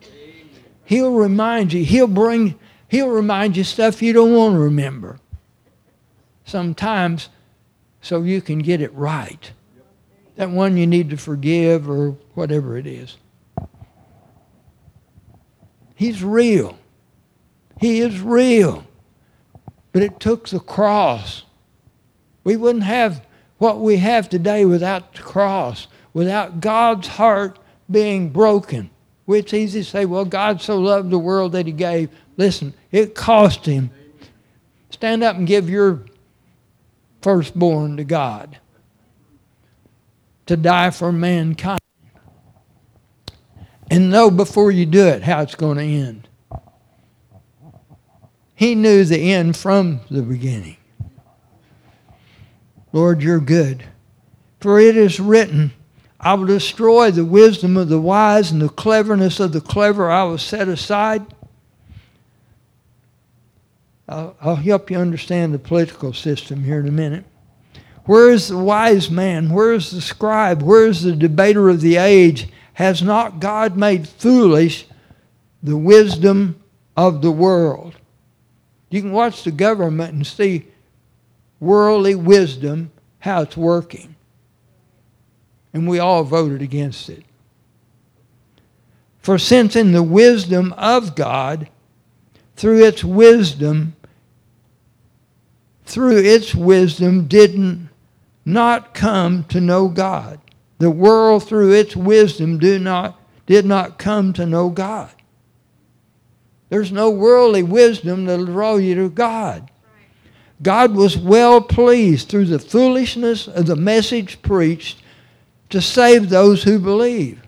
He'll 0.84 1.14
remind 1.14 1.74
you. 1.74 1.86
He'll 1.86 2.08
bring 2.08 2.58
He'll 2.88 3.10
remind 3.10 3.58
you 3.58 3.64
stuff 3.64 4.02
you 4.02 4.14
don't 4.14 4.34
want 4.34 4.56
to 4.56 4.60
remember. 4.60 5.20
Sometimes 6.46 7.30
so 8.02 8.24
you 8.24 8.42
can 8.42 8.60
get 8.60 8.82
it 8.82 8.94
right. 8.94 9.52
That 10.36 10.50
one 10.50 10.78
you 10.78 10.88
need 10.88 11.10
to 11.10 11.18
forgive 11.18 11.90
or 11.90 12.12
whatever 12.34 12.78
it 12.78 12.88
is. 12.88 13.18
He's 15.96 16.24
real. 16.24 16.78
He 17.82 18.00
is 18.00 18.22
real. 18.22 18.86
But 19.92 20.04
it 20.04 20.20
took 20.20 20.48
the 20.48 20.60
cross. 20.60 21.44
We 22.44 22.56
wouldn't 22.56 22.86
have 22.86 23.26
what 23.58 23.80
we 23.82 23.98
have 23.98 24.30
today 24.30 24.64
without 24.64 25.16
the 25.16 25.24
cross, 25.24 25.88
without 26.14 26.62
God's 26.62 27.08
heart 27.08 27.60
being 27.90 28.30
broken. 28.30 28.92
It's 29.28 29.54
easy 29.54 29.82
to 29.82 29.86
say, 29.86 30.06
well, 30.06 30.26
God 30.26 30.62
so 30.62 30.80
loved 30.80 31.10
the 31.10 31.20
world 31.20 31.52
that 31.52 31.66
he 31.66 31.74
gave. 31.74 32.10
Listen, 32.38 32.74
it 32.92 33.14
cost 33.14 33.66
him. 33.66 33.92
Stand 34.90 35.24
up 35.24 35.36
and 35.36 35.46
give 35.46 35.70
your 35.70 36.06
firstborn 37.22 37.98
to 37.98 38.04
God 38.04 38.58
to 40.46 40.56
die 40.56 40.92
for 40.92 41.12
mankind. 41.12 41.82
And 43.90 44.10
know 44.10 44.32
before 44.32 44.72
you 44.72 44.86
do 44.86 45.06
it 45.08 45.24
how 45.24 45.42
it's 45.42 45.56
going 45.56 45.78
to 45.78 45.84
end. 45.84 46.28
He 48.56 48.76
knew 48.76 49.06
the 49.06 49.34
end 49.34 49.56
from 49.56 50.02
the 50.10 50.24
beginning. 50.24 50.78
Lord, 52.92 53.22
you're 53.22 53.40
good. 53.40 53.84
For 54.60 54.80
it 54.80 54.98
is 54.98 55.20
written, 55.20 55.72
I 56.20 56.34
will 56.34 56.46
destroy 56.46 57.12
the 57.12 57.26
wisdom 57.26 57.78
of 57.78 57.90
the 57.90 58.02
wise 58.02 58.52
and 58.52 58.62
the 58.62 58.70
cleverness 58.70 59.40
of 59.40 59.52
the 59.52 59.62
clever 59.62 60.10
I 60.10 60.24
will 60.24 60.38
set 60.38 60.68
aside. 60.68 61.26
I'll, 64.10 64.36
I'll 64.42 64.56
help 64.56 64.90
you 64.90 64.98
understand 64.98 65.54
the 65.54 65.60
political 65.60 66.14
system 66.14 66.64
here 66.64 66.80
in 66.80 66.88
a 66.88 66.92
minute. 66.92 67.26
Where 68.06 68.32
is 68.32 68.48
the 68.48 68.58
wise 68.58 69.12
man? 69.12 69.50
Where 69.50 69.74
is 69.74 69.92
the 69.92 70.02
scribe? 70.02 70.62
Where 70.62 70.88
is 70.88 71.04
the 71.04 71.16
debater 71.16 71.70
of 71.70 71.82
the 71.82 71.98
age? 71.98 72.48
Has 72.74 73.02
not 73.02 73.40
God 73.40 73.76
made 73.76 74.08
foolish 74.08 74.88
the 75.62 75.78
wisdom 75.78 76.62
of 76.96 77.22
the 77.22 77.32
world? 77.32 77.96
You 78.90 79.02
can 79.02 79.12
watch 79.12 79.44
the 79.44 79.52
government 79.52 80.14
and 80.14 80.26
see 80.26 80.68
worldly 81.60 82.16
wisdom, 82.16 82.92
how 83.20 83.42
it's 83.42 83.58
working. 83.58 84.16
And 85.78 85.88
we 85.88 86.00
all 86.00 86.24
voted 86.24 86.64
against 86.64 87.08
it. 87.08 87.24
For 89.20 89.38
since 89.38 89.76
in 89.76 89.92
the 89.92 90.02
wisdom 90.02 90.74
of 90.74 91.16
God, 91.16 91.70
through 92.56 92.84
its 92.84 93.04
wisdom, 93.04 93.96
through 95.86 96.18
its 96.18 96.56
wisdom 96.56 97.28
did 97.28 97.58
not 97.58 97.92
not 98.44 98.94
come 98.94 99.44
to 99.44 99.60
know 99.60 99.88
God. 99.88 100.40
The 100.80 100.90
world 100.90 101.44
through 101.44 101.74
its 101.74 101.96
wisdom 101.96 102.58
do 102.58 102.80
not, 102.80 103.20
did 103.46 103.66
not 103.66 104.00
come 104.00 104.32
to 104.34 104.46
know 104.46 104.70
God. 104.70 105.12
There's 106.70 106.92
no 106.92 107.10
worldly 107.10 107.62
wisdom 107.62 108.26
that'll 108.26 108.46
draw 108.46 108.78
you 108.78 108.96
to 108.96 109.10
God. 109.10 109.70
God 110.64 110.96
was 110.96 111.18
well 111.18 111.62
pleased 111.62 112.30
through 112.30 112.46
the 112.46 112.58
foolishness 112.58 113.48
of 113.48 113.68
the 113.68 113.76
message 113.76 114.42
preached 114.42 115.04
to 115.70 115.82
save 115.82 116.30
those 116.30 116.64
who 116.64 116.80
believe. 116.80 117.42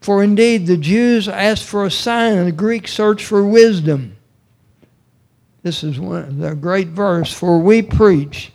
For 0.00 0.22
indeed 0.22 0.66
the 0.66 0.76
Jews 0.76 1.28
asked 1.28 1.64
for 1.64 1.84
a 1.84 1.90
sign 1.90 2.36
and 2.36 2.46
the 2.46 2.52
Greeks 2.52 2.92
searched 2.92 3.24
for 3.24 3.44
wisdom. 3.44 4.16
This 5.62 5.82
is 5.82 5.98
one 5.98 6.40
the 6.40 6.54
great 6.54 6.88
verse. 6.88 7.32
For 7.32 7.58
we 7.58 7.80
preach 7.80 8.52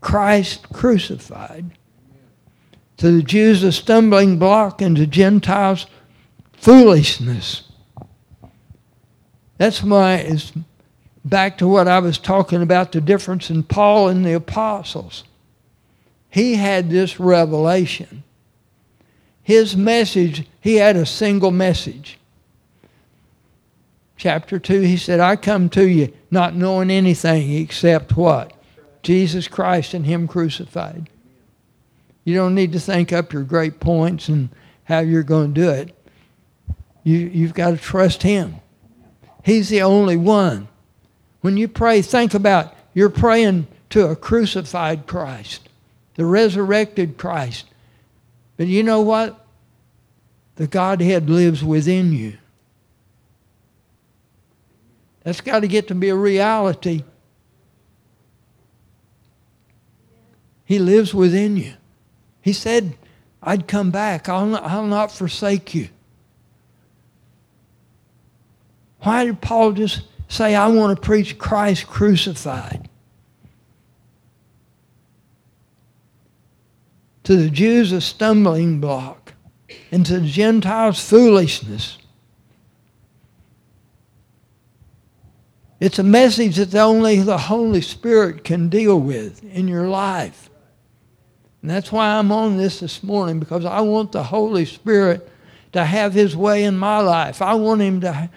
Christ 0.00 0.68
crucified. 0.72 1.70
To 2.96 3.12
the 3.12 3.22
Jews 3.22 3.62
a 3.62 3.72
stumbling 3.72 4.38
block 4.38 4.82
and 4.82 4.96
to 4.96 5.06
Gentiles 5.06 5.86
foolishness. 6.52 7.62
That's 9.58 9.82
why 9.82 10.16
it's 10.16 10.52
back 11.24 11.58
to 11.58 11.68
what 11.68 11.86
I 11.86 11.98
was 12.00 12.18
talking 12.18 12.62
about 12.62 12.92
the 12.92 13.00
difference 13.00 13.48
in 13.48 13.62
Paul 13.62 14.08
and 14.08 14.24
the 14.24 14.32
apostles. 14.32 15.24
He 16.30 16.54
had 16.54 16.90
this 16.90 17.18
revelation. 17.18 18.22
His 19.42 19.76
message, 19.76 20.46
he 20.60 20.76
had 20.76 20.96
a 20.96 21.06
single 21.06 21.50
message 21.50 22.20
chapter 24.20 24.58
2, 24.58 24.80
he 24.82 24.98
said, 24.98 25.18
I 25.18 25.34
come 25.34 25.70
to 25.70 25.88
you 25.88 26.12
not 26.30 26.54
knowing 26.54 26.90
anything 26.90 27.54
except 27.54 28.18
what? 28.18 28.52
Jesus 29.02 29.48
Christ 29.48 29.94
and 29.94 30.04
Him 30.04 30.28
crucified. 30.28 31.08
You 32.24 32.34
don't 32.34 32.54
need 32.54 32.72
to 32.72 32.80
think 32.80 33.14
up 33.14 33.32
your 33.32 33.44
great 33.44 33.80
points 33.80 34.28
and 34.28 34.50
how 34.84 34.98
you're 34.98 35.22
going 35.22 35.54
to 35.54 35.60
do 35.60 35.70
it. 35.70 35.96
You, 37.02 37.16
you've 37.16 37.54
got 37.54 37.70
to 37.70 37.78
trust 37.78 38.22
Him. 38.22 38.56
He's 39.42 39.70
the 39.70 39.80
only 39.80 40.18
one. 40.18 40.68
When 41.40 41.56
you 41.56 41.66
pray, 41.66 42.02
think 42.02 42.34
about 42.34 42.74
you're 42.92 43.08
praying 43.08 43.68
to 43.88 44.08
a 44.08 44.16
crucified 44.16 45.06
Christ, 45.06 45.69
the 46.16 46.24
resurrected 46.24 47.16
Christ. 47.16 47.66
But 48.56 48.66
you 48.66 48.82
know 48.82 49.00
what? 49.00 49.46
The 50.56 50.66
Godhead 50.66 51.30
lives 51.30 51.64
within 51.64 52.12
you. 52.12 52.36
That's 55.22 55.40
got 55.40 55.60
to 55.60 55.68
get 55.68 55.88
to 55.88 55.94
be 55.94 56.08
a 56.10 56.14
reality. 56.14 57.04
He 60.64 60.78
lives 60.78 61.14
within 61.14 61.56
you. 61.56 61.72
He 62.42 62.52
said, 62.52 62.96
I'd 63.42 63.66
come 63.66 63.90
back. 63.90 64.28
I'll 64.28 64.46
not, 64.46 64.64
I'll 64.64 64.86
not 64.86 65.10
forsake 65.10 65.74
you. 65.74 65.88
Why 69.00 69.24
did 69.24 69.40
Paul 69.40 69.72
just 69.72 70.02
say, 70.28 70.54
I 70.54 70.68
want 70.68 70.94
to 70.94 71.00
preach 71.00 71.38
Christ 71.38 71.86
crucified? 71.86 72.89
To 77.30 77.36
the 77.36 77.48
Jews, 77.48 77.92
a 77.92 78.00
stumbling 78.00 78.80
block, 78.80 79.34
and 79.92 80.04
to 80.04 80.18
the 80.18 80.26
Gentiles, 80.26 80.98
foolishness. 81.08 81.96
It's 85.78 86.00
a 86.00 86.02
message 86.02 86.56
that 86.56 86.74
only 86.74 87.20
the 87.20 87.38
Holy 87.38 87.82
Spirit 87.82 88.42
can 88.42 88.68
deal 88.68 89.00
with 89.00 89.44
in 89.44 89.68
your 89.68 89.86
life. 89.86 90.50
And 91.62 91.70
that's 91.70 91.92
why 91.92 92.08
I'm 92.18 92.32
on 92.32 92.56
this 92.56 92.80
this 92.80 93.00
morning, 93.00 93.38
because 93.38 93.64
I 93.64 93.80
want 93.82 94.10
the 94.10 94.24
Holy 94.24 94.64
Spirit 94.64 95.30
to 95.70 95.84
have 95.84 96.12
his 96.12 96.36
way 96.36 96.64
in 96.64 96.76
my 96.76 96.98
life. 96.98 97.40
I 97.40 97.54
want 97.54 97.80
him 97.80 98.00
to 98.00 98.28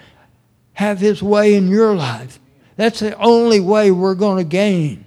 have 0.74 1.00
his 1.00 1.24
way 1.24 1.56
in 1.56 1.68
your 1.68 1.96
life. 1.96 2.40
That's 2.76 3.00
the 3.00 3.18
only 3.18 3.60
way 3.60 3.90
we're 3.90 4.14
going 4.14 4.38
to 4.38 4.48
gain. 4.48 5.06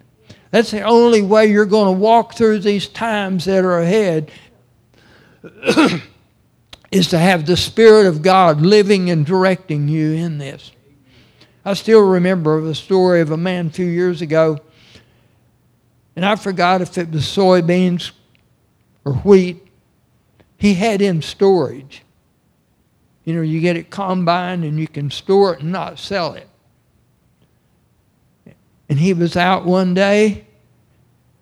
That's 0.50 0.70
the 0.70 0.82
only 0.82 1.22
way 1.22 1.46
you're 1.46 1.66
going 1.66 1.94
to 1.94 2.00
walk 2.00 2.34
through 2.34 2.60
these 2.60 2.88
times 2.88 3.44
that 3.46 3.64
are 3.64 3.80
ahead 3.80 4.30
is 6.90 7.08
to 7.08 7.18
have 7.18 7.46
the 7.46 7.56
Spirit 7.56 8.06
of 8.06 8.22
God 8.22 8.60
living 8.60 9.10
and 9.10 9.26
directing 9.26 9.88
you 9.88 10.12
in 10.12 10.38
this. 10.38 10.72
I 11.64 11.74
still 11.74 12.00
remember 12.00 12.60
the 12.60 12.74
story 12.74 13.20
of 13.20 13.32
a 13.32 13.36
man 13.36 13.66
a 13.66 13.70
few 13.70 13.86
years 13.86 14.22
ago, 14.22 14.60
and 16.14 16.24
I 16.24 16.36
forgot 16.36 16.80
if 16.80 16.96
it 16.96 17.10
was 17.10 17.22
soybeans 17.22 18.12
or 19.04 19.14
wheat. 19.14 19.62
He 20.58 20.74
had 20.74 21.02
in 21.02 21.20
storage. 21.22 22.02
You 23.24 23.34
know, 23.34 23.42
you 23.42 23.60
get 23.60 23.76
it 23.76 23.90
combined 23.90 24.64
and 24.64 24.78
you 24.78 24.86
can 24.88 25.10
store 25.10 25.54
it 25.54 25.60
and 25.60 25.72
not 25.72 25.98
sell 25.98 26.34
it. 26.34 26.48
And 28.88 28.98
he 28.98 29.12
was 29.12 29.36
out 29.36 29.64
one 29.64 29.94
day, 29.94 30.46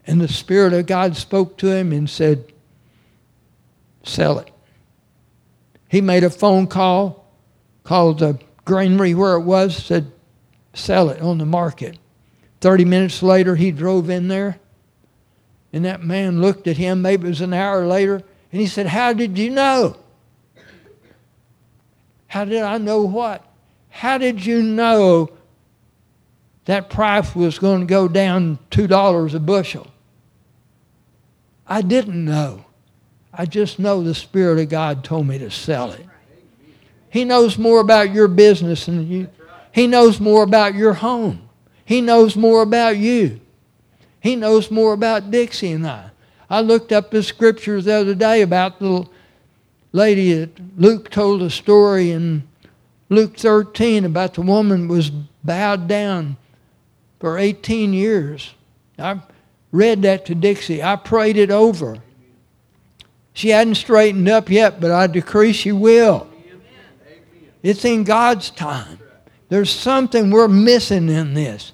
and 0.06 0.20
the 0.20 0.28
Spirit 0.28 0.72
of 0.72 0.86
God 0.86 1.16
spoke 1.16 1.58
to 1.58 1.70
him 1.70 1.92
and 1.92 2.08
said, 2.08 2.52
Sell 4.02 4.38
it. 4.38 4.50
He 5.88 6.00
made 6.00 6.24
a 6.24 6.30
phone 6.30 6.66
call, 6.66 7.30
called 7.84 8.18
the 8.18 8.38
granary 8.64 9.14
where 9.14 9.34
it 9.34 9.42
was, 9.42 9.76
said, 9.76 10.10
sell 10.74 11.08
it 11.10 11.20
on 11.20 11.38
the 11.38 11.46
market. 11.46 11.98
30 12.60 12.84
minutes 12.84 13.22
later, 13.22 13.56
he 13.56 13.70
drove 13.70 14.10
in 14.10 14.28
there, 14.28 14.58
and 15.72 15.84
that 15.84 16.02
man 16.02 16.40
looked 16.40 16.66
at 16.66 16.76
him, 16.76 17.02
maybe 17.02 17.26
it 17.26 17.30
was 17.30 17.40
an 17.40 17.52
hour 17.52 17.86
later, 17.86 18.16
and 18.52 18.60
he 18.60 18.66
said, 18.66 18.86
How 18.86 19.12
did 19.12 19.38
you 19.38 19.50
know? 19.50 19.96
How 22.26 22.44
did 22.44 22.62
I 22.62 22.78
know 22.78 23.02
what? 23.02 23.44
How 23.90 24.18
did 24.18 24.44
you 24.44 24.62
know 24.62 25.30
that 26.64 26.90
price 26.90 27.34
was 27.34 27.58
going 27.58 27.80
to 27.80 27.86
go 27.86 28.08
down 28.08 28.58
$2 28.70 29.34
a 29.34 29.38
bushel? 29.38 29.88
I 31.66 31.82
didn't 31.82 32.24
know. 32.24 32.64
I 33.32 33.46
just 33.46 33.78
know 33.78 34.02
the 34.02 34.14
Spirit 34.14 34.60
of 34.60 34.68
God 34.68 35.02
told 35.02 35.26
me 35.26 35.38
to 35.38 35.50
sell 35.50 35.92
it. 35.92 36.06
He 37.10 37.24
knows 37.24 37.58
more 37.58 37.80
about 37.80 38.12
your 38.12 38.28
business 38.28 38.86
than 38.86 39.08
you. 39.08 39.28
He 39.72 39.86
knows 39.86 40.20
more 40.20 40.42
about 40.42 40.74
your 40.74 40.94
home. 40.94 41.48
He 41.84 42.00
knows 42.00 42.36
more 42.36 42.62
about 42.62 42.96
you. 42.96 43.40
He 44.20 44.36
knows 44.36 44.70
more 44.70 44.92
about 44.92 45.30
Dixie 45.30 45.72
and 45.72 45.86
I. 45.86 46.10
I 46.48 46.60
looked 46.60 46.92
up 46.92 47.10
the 47.10 47.22
scriptures 47.22 47.84
the 47.84 47.94
other 47.94 48.14
day 48.14 48.42
about 48.42 48.78
the 48.78 49.06
lady 49.92 50.32
that 50.34 50.78
Luke 50.78 51.10
told 51.10 51.42
a 51.42 51.50
story 51.50 52.10
in 52.10 52.46
Luke 53.08 53.36
13 53.36 54.04
about 54.04 54.34
the 54.34 54.42
woman 54.42 54.88
was 54.88 55.10
bowed 55.10 55.88
down 55.88 56.36
for 57.24 57.38
18 57.38 57.94
years. 57.94 58.52
I 58.98 59.18
read 59.72 60.02
that 60.02 60.26
to 60.26 60.34
Dixie. 60.34 60.82
I 60.82 60.96
prayed 60.96 61.38
it 61.38 61.50
over. 61.50 61.96
She 63.32 63.48
hadn't 63.48 63.76
straightened 63.76 64.28
up 64.28 64.50
yet, 64.50 64.78
but 64.78 64.90
I 64.90 65.06
decree 65.06 65.54
she 65.54 65.72
will. 65.72 66.28
It's 67.62 67.82
in 67.86 68.04
God's 68.04 68.50
time. 68.50 68.98
There's 69.48 69.70
something 69.70 70.30
we're 70.30 70.48
missing 70.48 71.08
in 71.08 71.32
this. 71.32 71.72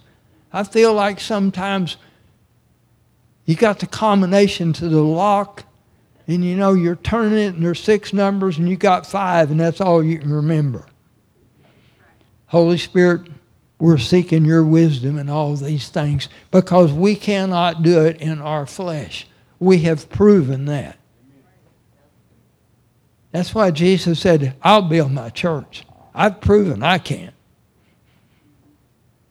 I 0.53 0.63
feel 0.63 0.95
like 0.95 1.19
sometimes 1.19 1.97
you 3.45 3.57
got 3.57 3.81
the 3.81 3.89
combination 3.89 4.73
to 4.75 4.89
the 4.89 5.03
lock, 5.03 5.65
and 6.29 6.45
you 6.45 6.55
know 6.55 6.75
you're 6.75 6.95
turning 6.95 7.39
it, 7.39 7.55
and 7.57 7.65
there's 7.65 7.83
six 7.83 8.13
numbers, 8.13 8.57
and 8.57 8.69
you 8.69 8.77
got 8.77 9.05
five, 9.05 9.51
and 9.51 9.59
that's 9.59 9.81
all 9.81 10.01
you 10.01 10.21
can 10.21 10.33
remember. 10.33 10.87
Holy 12.47 12.79
Spirit, 12.79 13.23
we're 13.81 13.99
seeking 13.99 14.45
your 14.45 14.65
wisdom 14.65 15.19
in 15.19 15.29
all 15.29 15.57
these 15.57 15.89
things 15.89 16.29
because 16.51 16.93
we 16.93 17.17
cannot 17.17 17.83
do 17.83 18.05
it 18.05 18.21
in 18.21 18.41
our 18.41 18.67
flesh. 18.67 19.27
We 19.59 19.79
have 19.79 20.11
proven 20.11 20.67
that. 20.67 20.99
That's 23.33 23.55
why 23.55 23.71
Jesus 23.71 24.21
said, 24.21 24.55
I'll 24.63 24.83
build 24.83 25.13
my 25.13 25.31
church. 25.31 25.87
I've 26.15 26.41
proven 26.41 26.83
I 26.83 26.99
can't. 26.99 27.35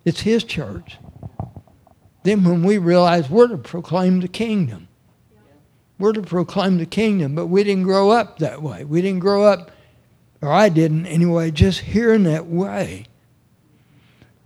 It's 0.03 0.21
His 0.21 0.43
church. 0.43 0.97
Then 2.23 2.43
when 2.43 2.63
we 2.63 2.77
realize 2.77 3.29
we're 3.29 3.47
to 3.47 3.57
proclaim 3.57 4.19
the 4.21 4.27
kingdom, 4.27 4.87
we're 5.99 6.13
to 6.13 6.21
proclaim 6.21 6.77
the 6.77 6.85
kingdom, 6.85 7.35
but 7.35 7.47
we 7.47 7.63
didn't 7.63 7.83
grow 7.83 8.09
up 8.09 8.39
that 8.39 8.61
way. 8.61 8.85
We 8.85 9.01
didn't 9.01 9.19
grow 9.19 9.43
up, 9.43 9.71
or 10.41 10.51
I 10.51 10.69
didn't 10.69 11.05
anyway, 11.05 11.51
just 11.51 11.81
hearing 11.81 12.23
that 12.23 12.47
way. 12.47 13.05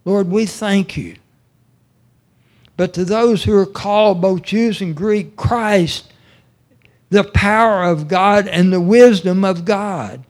Lord, 0.05 0.29
we 0.29 0.45
thank 0.45 0.97
you. 0.97 1.15
But 2.75 2.93
to 2.93 3.05
those 3.05 3.43
who 3.43 3.55
are 3.57 3.65
called, 3.65 4.21
both 4.21 4.41
Jews 4.41 4.81
and 4.81 4.95
Greek, 4.95 5.35
Christ, 5.35 6.11
the 7.09 7.23
power 7.23 7.83
of 7.83 8.07
God 8.07 8.47
and 8.47 8.73
the 8.73 8.81
wisdom 8.81 9.45
of 9.45 9.65
God. 9.65 10.23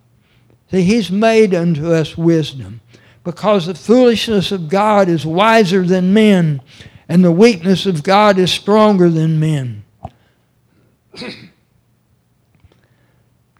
See, 0.69 0.81
He's 0.83 1.09
made 1.09 1.55
unto 1.55 1.91
us 1.91 2.17
wisdom 2.17 2.81
because 3.23 3.65
the 3.65 3.75
foolishness 3.75 4.51
of 4.51 4.67
God 4.67 5.07
is 5.07 5.25
wiser 5.25 5.85
than 5.85 6.13
men, 6.13 6.61
and 7.07 7.23
the 7.23 7.31
weakness 7.31 7.85
of 7.85 8.03
God 8.03 8.37
is 8.37 8.51
stronger 8.51 9.09
than 9.09 9.39
men. 9.39 9.83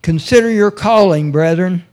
Consider 0.02 0.50
your 0.50 0.72
calling, 0.72 1.32
brethren. 1.32 1.86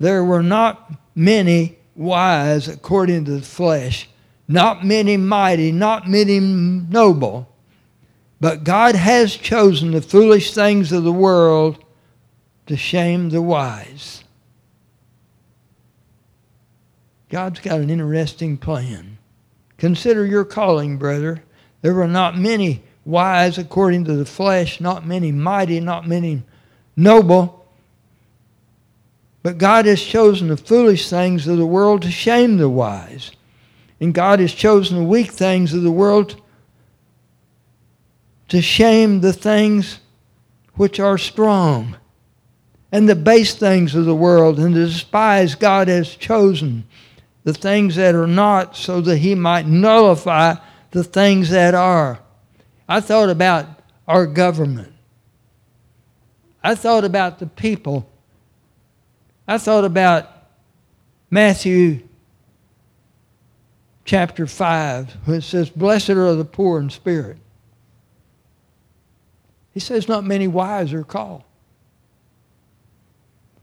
There 0.00 0.24
were 0.24 0.42
not 0.42 0.90
many 1.14 1.78
wise 1.94 2.68
according 2.68 3.24
to 3.26 3.32
the 3.32 3.42
flesh, 3.42 4.08
not 4.48 4.84
many 4.84 5.16
mighty, 5.16 5.72
not 5.72 6.08
many 6.08 6.40
noble, 6.40 7.48
but 8.40 8.64
God 8.64 8.94
has 8.94 9.36
chosen 9.36 9.92
the 9.92 10.02
foolish 10.02 10.52
things 10.52 10.92
of 10.92 11.04
the 11.04 11.12
world 11.12 11.82
to 12.66 12.76
shame 12.76 13.30
the 13.30 13.42
wise. 13.42 14.24
God's 17.30 17.60
got 17.60 17.80
an 17.80 17.90
interesting 17.90 18.56
plan. 18.56 19.18
Consider 19.76 20.24
your 20.24 20.44
calling, 20.44 20.98
brother. 20.98 21.42
There 21.82 21.94
were 21.94 22.06
not 22.06 22.38
many 22.38 22.82
wise 23.04 23.58
according 23.58 24.04
to 24.04 24.14
the 24.14 24.24
flesh, 24.24 24.80
not 24.80 25.06
many 25.06 25.32
mighty, 25.32 25.80
not 25.80 26.06
many 26.06 26.42
noble. 26.96 27.63
But 29.44 29.58
God 29.58 29.84
has 29.84 30.02
chosen 30.02 30.48
the 30.48 30.56
foolish 30.56 31.10
things 31.10 31.46
of 31.46 31.58
the 31.58 31.66
world 31.66 32.00
to 32.02 32.10
shame 32.10 32.56
the 32.56 32.68
wise. 32.70 33.30
And 34.00 34.14
God 34.14 34.40
has 34.40 34.54
chosen 34.54 34.96
the 34.96 35.04
weak 35.04 35.30
things 35.30 35.74
of 35.74 35.82
the 35.82 35.92
world 35.92 36.40
to 38.48 38.62
shame 38.62 39.20
the 39.20 39.34
things 39.34 40.00
which 40.76 40.98
are 40.98 41.18
strong. 41.18 41.98
And 42.90 43.06
the 43.06 43.14
base 43.14 43.54
things 43.54 43.94
of 43.94 44.06
the 44.06 44.14
world 44.14 44.58
and 44.58 44.74
the 44.74 44.86
despise 44.86 45.54
God 45.54 45.88
has 45.88 46.16
chosen 46.16 46.86
the 47.42 47.52
things 47.52 47.96
that 47.96 48.14
are 48.14 48.26
not, 48.26 48.74
so 48.74 49.02
that 49.02 49.18
he 49.18 49.34
might 49.34 49.66
nullify 49.66 50.54
the 50.92 51.04
things 51.04 51.50
that 51.50 51.74
are, 51.74 52.18
I 52.88 53.00
thought 53.00 53.28
about 53.28 53.66
our 54.08 54.26
government. 54.26 54.94
I 56.62 56.74
thought 56.74 57.04
about 57.04 57.40
the 57.40 57.46
people. 57.46 58.08
I 59.46 59.58
thought 59.58 59.84
about 59.84 60.30
Matthew 61.30 62.00
chapter 64.04 64.46
5, 64.46 65.12
where 65.24 65.38
it 65.38 65.42
says, 65.42 65.70
Blessed 65.70 66.10
are 66.10 66.34
the 66.34 66.44
poor 66.44 66.80
in 66.80 66.90
spirit. 66.90 67.38
He 69.72 69.80
says, 69.80 70.08
Not 70.08 70.24
many 70.24 70.48
wise 70.48 70.92
are 70.92 71.04
called. 71.04 71.42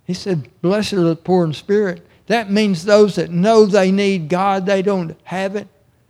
He 0.06 0.14
said, 0.14 0.50
Blessed 0.62 0.94
are 0.94 1.02
the 1.02 1.16
poor 1.16 1.46
in 1.46 1.54
spirit. 1.54 2.06
That 2.28 2.52
means 2.52 2.86
those 2.86 3.16
that 3.16 3.32
know 3.32 3.66
they 3.66 3.92
need 3.92 4.30
God, 4.30 4.66
they 4.66 4.82
don't 4.82 5.18
have 5.24 5.56
it. 5.56 5.68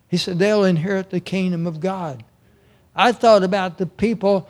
He 0.09 0.17
said, 0.17 0.39
They'll 0.39 0.65
inherit 0.65 1.11
the 1.11 1.19
kingdom 1.19 1.65
of 1.65 1.79
God. 1.79 2.23
I 2.93 3.13
thought 3.13 3.43
about 3.43 3.77
the 3.77 3.85
people 3.85 4.49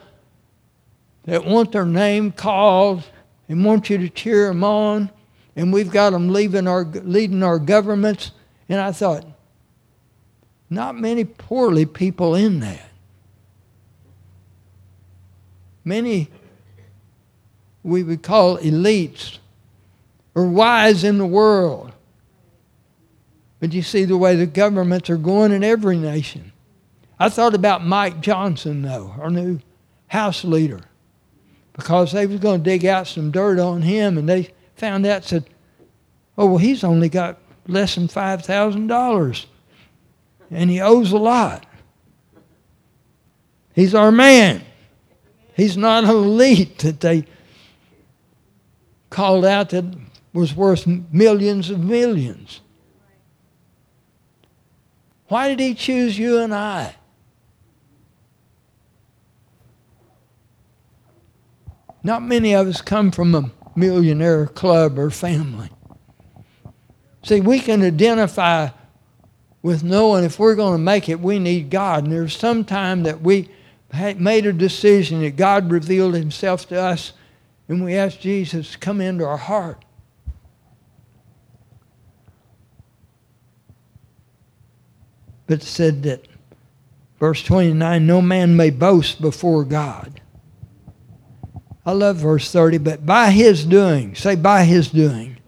that 1.24 1.44
want 1.44 1.70
their 1.70 1.86
name 1.86 2.32
called 2.32 3.04
and 3.52 3.66
want 3.66 3.90
you 3.90 3.98
to 3.98 4.08
cheer 4.08 4.48
them 4.48 4.64
on, 4.64 5.10
and 5.56 5.74
we've 5.74 5.90
got 5.90 6.10
them 6.10 6.32
leaving 6.32 6.66
our, 6.66 6.84
leading 6.84 7.42
our 7.42 7.58
governments. 7.58 8.32
And 8.66 8.80
I 8.80 8.92
thought, 8.92 9.26
not 10.70 10.96
many 10.96 11.24
poorly 11.24 11.84
people 11.84 12.34
in 12.34 12.60
that. 12.60 12.88
Many 15.84 16.30
we 17.82 18.02
would 18.02 18.22
call 18.22 18.56
elites 18.56 19.36
or 20.34 20.46
wise 20.46 21.04
in 21.04 21.18
the 21.18 21.26
world. 21.26 21.92
But 23.60 23.74
you 23.74 23.82
see 23.82 24.06
the 24.06 24.16
way 24.16 24.34
the 24.34 24.46
governments 24.46 25.10
are 25.10 25.18
going 25.18 25.52
in 25.52 25.62
every 25.62 25.98
nation. 25.98 26.52
I 27.18 27.28
thought 27.28 27.54
about 27.54 27.84
Mike 27.84 28.22
Johnson, 28.22 28.80
though, 28.80 29.14
our 29.20 29.28
new 29.28 29.60
House 30.06 30.42
leader, 30.42 30.80
because 31.72 32.12
they 32.12 32.26
was 32.26 32.40
going 32.40 32.62
to 32.62 32.70
dig 32.70 32.84
out 32.84 33.06
some 33.06 33.30
dirt 33.30 33.58
on 33.58 33.82
him, 33.82 34.18
and 34.18 34.28
they 34.28 34.52
found 34.76 35.06
out 35.06 35.24
said, 35.24 35.44
"Oh, 36.36 36.46
well, 36.46 36.58
he's 36.58 36.84
only 36.84 37.08
got 37.08 37.38
less 37.66 37.94
than 37.94 38.08
five 38.08 38.44
thousand 38.44 38.88
dollars, 38.88 39.46
and 40.50 40.70
he 40.70 40.80
owes 40.80 41.12
a 41.12 41.18
lot. 41.18 41.66
He's 43.74 43.94
our 43.94 44.12
man. 44.12 44.62
He's 45.54 45.76
not 45.76 46.04
an 46.04 46.10
elite 46.10 46.78
that 46.78 47.00
they 47.00 47.24
called 49.10 49.44
out 49.44 49.70
that 49.70 49.84
was 50.32 50.54
worth 50.54 50.86
millions 50.86 51.70
of 51.70 51.80
millions. 51.80 52.60
Why 55.28 55.48
did 55.48 55.60
he 55.60 55.74
choose 55.74 56.18
you 56.18 56.38
and 56.38 56.54
I? 56.54 56.94
Not 62.04 62.22
many 62.22 62.54
of 62.54 62.66
us 62.66 62.80
come 62.80 63.10
from 63.10 63.34
a 63.34 63.50
millionaire 63.76 64.46
club 64.46 64.98
or 64.98 65.10
family. 65.10 65.70
See, 67.22 67.40
we 67.40 67.60
can 67.60 67.82
identify 67.82 68.70
with 69.62 69.84
knowing 69.84 70.24
if 70.24 70.38
we're 70.38 70.56
going 70.56 70.74
to 70.74 70.82
make 70.82 71.08
it, 71.08 71.20
we 71.20 71.38
need 71.38 71.70
God. 71.70 72.04
And 72.04 72.12
there's 72.12 72.36
some 72.36 72.64
time 72.64 73.04
that 73.04 73.20
we 73.20 73.48
made 74.16 74.46
a 74.46 74.52
decision 74.52 75.20
that 75.20 75.36
God 75.36 75.70
revealed 75.70 76.14
himself 76.14 76.66
to 76.68 76.80
us 76.80 77.12
and 77.68 77.84
we 77.84 77.94
asked 77.94 78.20
Jesus 78.20 78.72
to 78.72 78.78
come 78.78 79.00
into 79.00 79.24
our 79.24 79.36
heart. 79.36 79.84
But 85.46 85.62
said 85.62 86.02
that, 86.04 86.26
verse 87.20 87.42
29, 87.44 88.06
no 88.06 88.22
man 88.22 88.56
may 88.56 88.70
boast 88.70 89.20
before 89.20 89.64
God. 89.64 90.21
I 91.84 91.92
love 91.92 92.16
verse 92.16 92.50
30, 92.50 92.78
but 92.78 93.04
by 93.04 93.30
his 93.30 93.64
doing, 93.64 94.14
say 94.14 94.36
by 94.36 94.64
his 94.64 94.88
doing, 94.88 95.38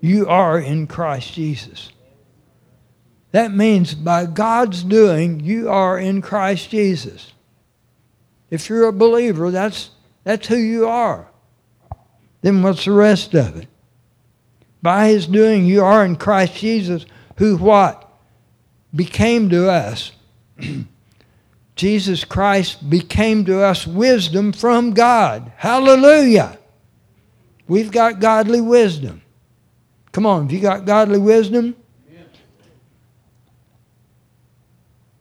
you 0.00 0.26
are 0.26 0.58
in 0.58 0.86
Christ 0.86 1.32
Jesus. 1.34 1.90
That 3.30 3.52
means 3.52 3.94
by 3.94 4.26
God's 4.26 4.82
doing, 4.82 5.40
you 5.40 5.68
are 5.68 5.98
in 5.98 6.20
Christ 6.20 6.70
Jesus. 6.70 7.32
If 8.50 8.68
you're 8.68 8.88
a 8.88 8.92
believer, 8.92 9.50
that's, 9.50 9.90
that's 10.24 10.46
who 10.46 10.56
you 10.56 10.86
are. 10.86 11.28
Then 12.42 12.62
what's 12.62 12.84
the 12.84 12.92
rest 12.92 13.34
of 13.34 13.56
it? 13.56 13.68
By 14.82 15.08
his 15.08 15.26
doing, 15.26 15.64
you 15.64 15.82
are 15.82 16.04
in 16.04 16.16
Christ 16.16 16.56
Jesus, 16.56 17.06
who 17.36 17.56
what? 17.56 18.08
Became 18.94 19.48
to 19.50 19.70
us 19.70 20.12
Jesus 21.76 22.24
Christ 22.24 22.88
became 22.88 23.44
to 23.46 23.60
us 23.60 23.86
wisdom 23.86 24.52
from 24.52 24.92
God. 24.92 25.52
Hallelujah. 25.56 26.58
We've 27.66 27.90
got 27.90 28.20
godly 28.20 28.60
wisdom. 28.60 29.22
Come 30.12 30.26
on, 30.26 30.42
have 30.42 30.52
you 30.52 30.60
got 30.60 30.84
godly 30.84 31.18
wisdom? 31.18 31.74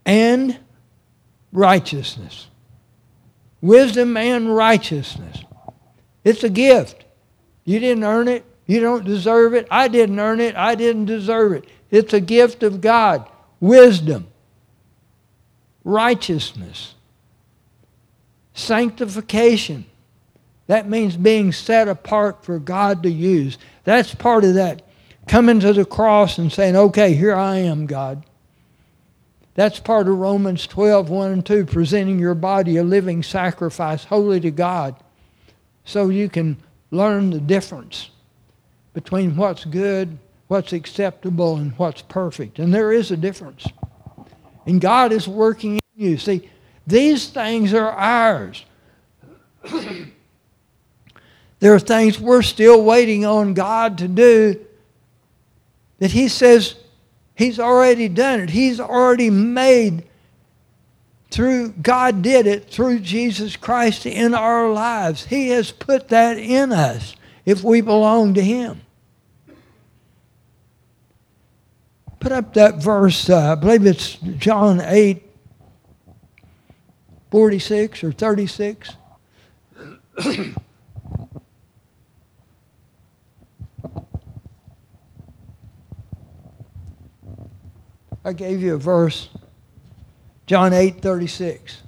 And 0.05 0.59
righteousness. 1.51 2.47
Wisdom 3.61 4.17
and 4.17 4.53
righteousness. 4.53 5.43
It's 6.25 6.43
a 6.43 6.49
gift. 6.49 7.05
You 7.63 7.79
didn't 7.79 8.03
earn 8.03 8.27
it. 8.27 8.45
You 8.65 8.81
don't 8.81 9.05
deserve 9.05 9.53
it. 9.53 9.65
I 9.71 9.87
didn't 9.87 10.19
earn 10.19 10.41
it. 10.41 10.55
I 10.55 10.75
didn't 10.75 11.05
deserve 11.05 11.53
it. 11.53 11.65
It's 11.89 12.13
a 12.13 12.19
gift 12.19 12.63
of 12.63 12.81
God. 12.81 13.27
Wisdom 13.61 14.27
righteousness, 15.83 16.95
sanctification. 18.53 19.85
That 20.67 20.89
means 20.89 21.17
being 21.17 21.51
set 21.51 21.87
apart 21.87 22.45
for 22.45 22.59
God 22.59 23.03
to 23.03 23.09
use. 23.09 23.57
That's 23.83 24.15
part 24.15 24.43
of 24.45 24.53
that. 24.55 24.81
Coming 25.27 25.59
to 25.61 25.73
the 25.73 25.85
cross 25.85 26.37
and 26.37 26.51
saying, 26.51 26.75
okay, 26.75 27.13
here 27.13 27.35
I 27.35 27.57
am, 27.57 27.85
God. 27.85 28.25
That's 29.55 29.79
part 29.79 30.07
of 30.07 30.17
Romans 30.17 30.65
12, 30.65 31.09
1 31.09 31.31
and 31.31 31.45
2, 31.45 31.65
presenting 31.65 32.17
your 32.17 32.33
body 32.33 32.77
a 32.77 32.83
living 32.83 33.21
sacrifice, 33.21 34.03
holy 34.03 34.39
to 34.39 34.51
God, 34.51 34.95
so 35.85 36.09
you 36.09 36.27
can 36.27 36.57
learn 36.91 37.29
the 37.29 37.39
difference 37.39 38.09
between 38.93 39.35
what's 39.35 39.65
good, 39.65 40.17
what's 40.47 40.73
acceptable, 40.73 41.57
and 41.57 41.73
what's 41.73 42.01
perfect. 42.01 42.57
And 42.57 42.73
there 42.73 42.91
is 42.91 43.11
a 43.11 43.17
difference. 43.17 43.65
And 44.65 44.79
God 44.79 45.11
is 45.11 45.27
working 45.27 45.75
in 45.75 45.81
you. 45.95 46.17
See, 46.17 46.49
these 46.87 47.29
things 47.29 47.73
are 47.73 47.91
ours. 47.91 48.63
there 51.59 51.73
are 51.73 51.79
things 51.79 52.19
we're 52.19 52.41
still 52.41 52.83
waiting 52.83 53.25
on 53.25 53.53
God 53.53 53.97
to 53.99 54.07
do 54.07 54.59
that 55.99 56.11
He 56.11 56.27
says 56.27 56.75
He's 57.35 57.59
already 57.59 58.07
done 58.09 58.41
it. 58.41 58.49
He's 58.49 58.79
already 58.79 59.29
made 59.29 60.03
through 61.33 61.69
God 61.69 62.21
did 62.21 62.45
it 62.45 62.69
through 62.69 62.99
Jesus 62.99 63.55
Christ 63.55 64.05
in 64.05 64.35
our 64.35 64.71
lives. 64.71 65.25
He 65.25 65.49
has 65.49 65.71
put 65.71 66.09
that 66.09 66.37
in 66.37 66.71
us 66.71 67.15
if 67.43 67.63
we 67.63 67.81
belong 67.81 68.35
to 68.35 68.41
Him. 68.41 68.82
Put 72.23 72.31
up 72.31 72.53
that 72.53 72.81
verse, 72.81 73.29
uh, 73.29 73.51
I 73.51 73.55
believe 73.55 73.85
it's 73.85 74.15
John 74.37 74.79
8, 74.79 75.21
46 77.31 78.01
or 78.05 78.13
36. 78.13 78.95
I 88.23 88.31
gave 88.31 88.61
you 88.61 88.75
a 88.75 88.77
verse, 88.77 89.27
John 90.45 90.71
8, 90.71 91.01
36. 91.01 91.81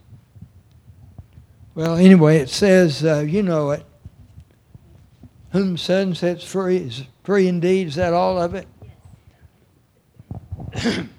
Well, 1.76 1.95
anyway, 1.95 2.39
it 2.39 2.50
says, 2.50 3.06
uh, 3.06 3.19
you 3.19 3.41
know 3.41 3.71
it. 3.71 3.86
Whom 5.54 5.71
the 5.71 5.78
Son 5.78 6.13
sets 6.13 6.43
free 6.43 6.76
is 6.76 7.04
free 7.24 7.48
indeed. 7.48 7.88
Is 7.88 7.95
that 7.95 8.12
all 8.12 8.38
of 8.38 8.54
it? 8.54 8.67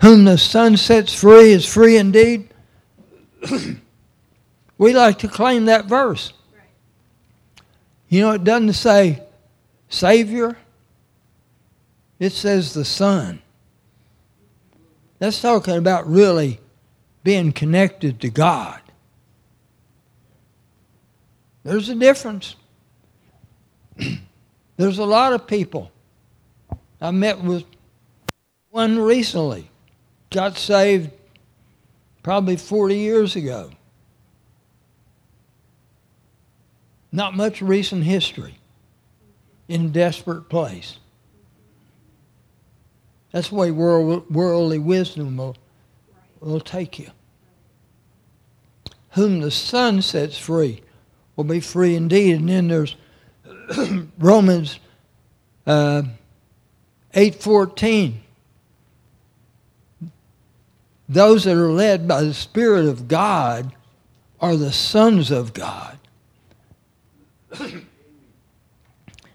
Whom 0.00 0.24
the 0.24 0.38
Son 0.38 0.76
sets 0.76 1.12
free 1.14 1.52
is 1.52 1.66
free 1.66 1.96
indeed. 1.96 2.48
we 4.78 4.92
like 4.94 5.18
to 5.18 5.28
claim 5.28 5.66
that 5.66 5.84
verse. 5.86 6.32
You 8.08 8.22
know, 8.22 8.32
it 8.32 8.44
doesn't 8.44 8.72
say 8.72 9.22
Savior, 9.88 10.56
it 12.18 12.32
says 12.32 12.74
the 12.74 12.84
Son. 12.84 13.42
That's 15.18 15.40
talking 15.40 15.76
about 15.76 16.08
really 16.08 16.60
being 17.22 17.52
connected 17.52 18.20
to 18.22 18.30
God. 18.30 18.80
There's 21.62 21.90
a 21.90 21.94
difference. 21.94 22.56
There's 24.80 24.98
a 24.98 25.04
lot 25.04 25.34
of 25.34 25.46
people. 25.46 25.92
I 27.02 27.10
met 27.10 27.42
with 27.42 27.64
one 28.70 28.98
recently. 28.98 29.68
got 30.30 30.56
saved 30.56 31.10
probably 32.22 32.56
40 32.56 32.96
years 32.96 33.36
ago. 33.36 33.72
Not 37.12 37.36
much 37.36 37.60
recent 37.60 38.04
history 38.04 38.54
in 39.68 39.92
desperate 39.92 40.48
place. 40.48 40.96
That's 43.32 43.50
the 43.50 43.56
way 43.56 43.70
world, 43.70 44.30
worldly 44.30 44.78
wisdom 44.78 45.36
will, 45.36 45.58
will 46.40 46.58
take 46.58 46.98
you. 46.98 47.10
Whom 49.10 49.40
the 49.40 49.50
Son 49.50 50.00
sets 50.00 50.38
free 50.38 50.80
will 51.36 51.44
be 51.44 51.60
free 51.60 51.96
indeed. 51.96 52.36
And 52.36 52.48
then 52.48 52.68
there's 52.68 52.96
Romans 54.18 54.80
uh, 55.66 56.02
8.14. 57.14 58.14
Those 61.08 61.44
that 61.44 61.56
are 61.56 61.70
led 61.70 62.06
by 62.06 62.22
the 62.22 62.34
Spirit 62.34 62.86
of 62.86 63.08
God 63.08 63.72
are 64.40 64.56
the 64.56 64.72
sons 64.72 65.30
of 65.30 65.52
God. 65.52 65.98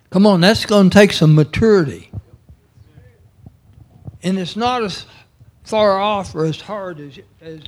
Come 0.10 0.26
on, 0.26 0.42
that's 0.42 0.66
going 0.66 0.90
to 0.90 0.94
take 0.94 1.12
some 1.12 1.36
maturity. 1.36 2.10
And 4.24 4.40
it's 4.40 4.56
not 4.56 4.84
as 4.84 5.06
far 5.64 6.00
off 6.00 6.34
or 6.34 6.46
as 6.46 6.62
hard 6.62 7.00
as, 7.00 7.20
as, 7.42 7.60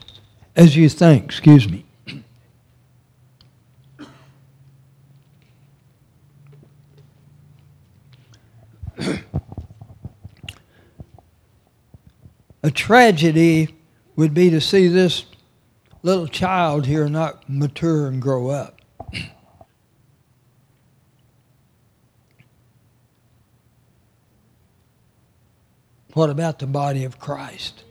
as 0.56 0.76
you 0.78 0.88
think. 0.88 1.26
Excuse 1.26 1.70
me. 1.70 1.86
A 12.64 12.72
tragedy 12.72 13.76
would 14.16 14.34
be 14.34 14.50
to 14.50 14.60
see 14.60 14.88
this 14.88 15.26
little 16.02 16.28
child 16.28 16.86
here 16.86 17.08
not 17.08 17.50
mature 17.50 18.08
and 18.08 18.22
grow 18.22 18.50
up. 18.50 18.82
What 26.14 26.32
about 26.32 26.58
the 26.58 26.66
body 26.66 27.04
of 27.04 27.20
Christ? 27.20 27.84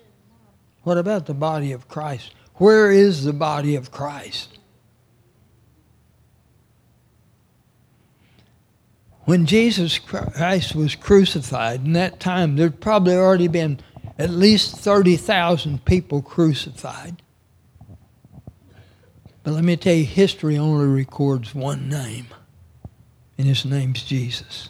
What 0.83 0.99
about 0.99 1.27
the 1.27 1.35
body 1.35 1.71
of 1.71 1.87
Christ? 1.87 2.35
Where 2.55 2.91
is 2.91 3.23
the 3.23 3.33
body 3.33 3.77
of 3.77 3.93
Christ? 3.93 4.59
When 9.27 9.47
Jesus 9.47 9.99
Christ 9.99 10.75
was 10.75 10.95
crucified, 10.95 11.85
in 11.85 11.93
that 11.93 12.19
time, 12.19 12.57
there'd 12.57 12.81
probably 12.81 13.15
already 13.15 13.49
been 13.49 13.81
at 14.19 14.31
least 14.31 14.77
30,000 14.77 15.85
people 15.85 16.23
crucified. 16.23 17.23
But 19.43 19.55
let 19.55 19.65
me 19.65 19.77
tell 19.77 19.95
you, 19.95 20.05
history 20.05 20.59
only 20.59 20.87
records 20.87 21.55
one 21.55 21.89
name, 21.89 22.27
and 23.39 23.47
his 23.47 23.65
name's 23.65 24.03
Jesus, 24.03 24.69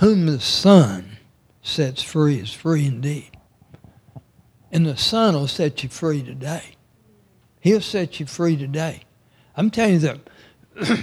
whom 0.00 0.26
the 0.26 0.40
Son 0.40 1.18
sets 1.60 2.02
free 2.02 2.38
is 2.38 2.52
free 2.52 2.86
indeed. 2.86 3.30
And 4.70 4.86
the 4.86 4.96
Son 4.96 5.34
will 5.34 5.48
set 5.48 5.82
you 5.82 5.90
free 5.90 6.22
today. 6.22 6.76
He'll 7.60 7.82
set 7.82 8.18
you 8.18 8.26
free 8.26 8.56
today. 8.56 9.02
I'm 9.56 9.70
telling 9.70 9.94
you 9.94 9.98
that. 10.00 10.20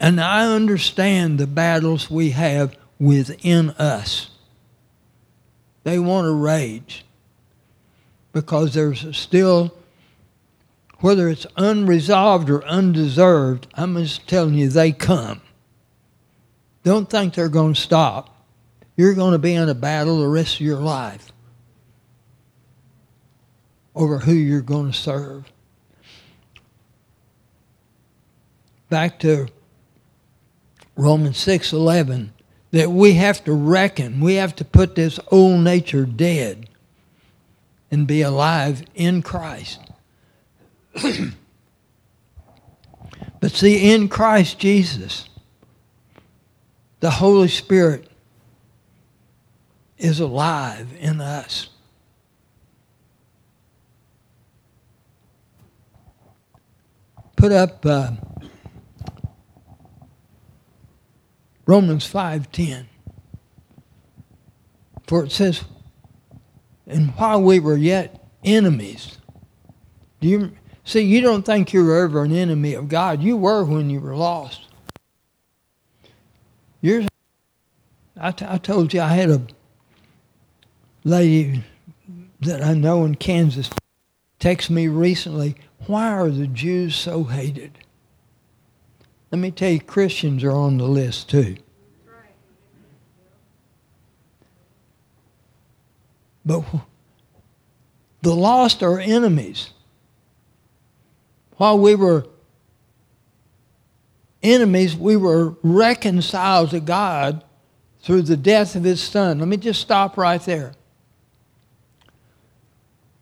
and 0.00 0.20
I 0.20 0.50
understand 0.50 1.38
the 1.38 1.46
battles 1.46 2.10
we 2.10 2.30
have 2.30 2.74
within 2.98 3.70
us. 3.70 4.30
They 5.86 6.00
want 6.00 6.24
to 6.24 6.32
rage 6.32 7.04
because 8.32 8.74
there's 8.74 9.16
still, 9.16 9.72
whether 10.98 11.28
it's 11.28 11.46
unresolved 11.56 12.50
or 12.50 12.64
undeserved, 12.64 13.68
I'm 13.72 13.94
just 13.94 14.26
telling 14.26 14.54
you, 14.54 14.68
they 14.68 14.90
come. 14.90 15.42
Don't 16.82 17.08
think 17.08 17.34
they're 17.34 17.48
going 17.48 17.74
to 17.74 17.80
stop. 17.80 18.34
You're 18.96 19.14
going 19.14 19.30
to 19.30 19.38
be 19.38 19.54
in 19.54 19.68
a 19.68 19.76
battle 19.76 20.18
the 20.18 20.26
rest 20.26 20.56
of 20.56 20.62
your 20.62 20.80
life 20.80 21.30
over 23.94 24.18
who 24.18 24.32
you're 24.32 24.62
going 24.62 24.90
to 24.90 24.98
serve. 24.98 25.44
Back 28.88 29.20
to 29.20 29.46
Romans 30.96 31.36
6:11 31.36 32.30
that 32.70 32.90
we 32.90 33.14
have 33.14 33.42
to 33.44 33.52
reckon, 33.52 34.20
we 34.20 34.34
have 34.34 34.54
to 34.56 34.64
put 34.64 34.94
this 34.94 35.18
old 35.30 35.60
nature 35.60 36.04
dead 36.04 36.68
and 37.90 38.06
be 38.06 38.22
alive 38.22 38.82
in 38.94 39.22
Christ. 39.22 39.80
but 43.40 43.52
see 43.52 43.92
in 43.92 44.08
Christ 44.08 44.58
Jesus 44.58 45.28
the 47.00 47.10
Holy 47.10 47.48
Spirit 47.48 48.08
is 49.98 50.20
alive 50.20 50.88
in 50.98 51.20
us. 51.20 51.68
Put 57.36 57.52
up 57.52 57.84
uh, 57.84 58.12
Romans 61.66 62.06
5:10. 62.10 62.86
For 65.06 65.24
it 65.24 65.32
says, 65.32 65.64
and 66.86 67.10
while 67.16 67.42
we 67.42 67.60
were 67.60 67.76
yet 67.76 68.24
enemies, 68.44 69.18
do 70.20 70.28
you 70.28 70.52
see 70.86 71.00
you 71.00 71.20
don't 71.20 71.44
think 71.44 71.72
you 71.72 71.84
were 71.84 72.04
ever 72.04 72.24
an 72.24 72.32
enemy 72.34 72.72
of 72.74 72.88
God. 72.88 73.22
You 73.22 73.36
were 73.36 73.64
when 73.64 73.90
you 73.90 74.00
were 74.00 74.16
lost. 74.16 74.62
You're, 76.80 77.02
I, 78.16 78.30
t- 78.30 78.46
I 78.48 78.58
told 78.58 78.94
you 78.94 79.00
I 79.00 79.08
had 79.08 79.30
a 79.30 79.46
lady 81.04 81.64
that 82.40 82.62
I 82.62 82.74
know 82.74 83.04
in 83.04 83.16
Kansas 83.16 83.68
texted 84.38 84.70
me 84.70 84.86
recently, 84.88 85.56
why 85.86 86.08
are 86.08 86.30
the 86.30 86.46
Jews 86.46 86.94
so 86.94 87.24
hated? 87.24 87.78
Let 89.30 89.38
me 89.40 89.50
tell 89.50 89.70
you, 89.70 89.80
Christians 89.80 90.44
are 90.44 90.52
on 90.52 90.78
the 90.78 90.86
list 90.86 91.28
too. 91.28 91.56
But 96.44 96.64
the 98.22 98.34
lost 98.34 98.84
are 98.84 99.00
enemies. 99.00 99.70
While 101.56 101.80
we 101.80 101.96
were 101.96 102.26
enemies, 104.44 104.94
we 104.94 105.16
were 105.16 105.56
reconciled 105.62 106.70
to 106.70 106.78
God 106.78 107.42
through 108.02 108.22
the 108.22 108.36
death 108.36 108.76
of 108.76 108.84
his 108.84 109.02
son. 109.02 109.40
Let 109.40 109.48
me 109.48 109.56
just 109.56 109.80
stop 109.80 110.16
right 110.16 110.40
there. 110.42 110.74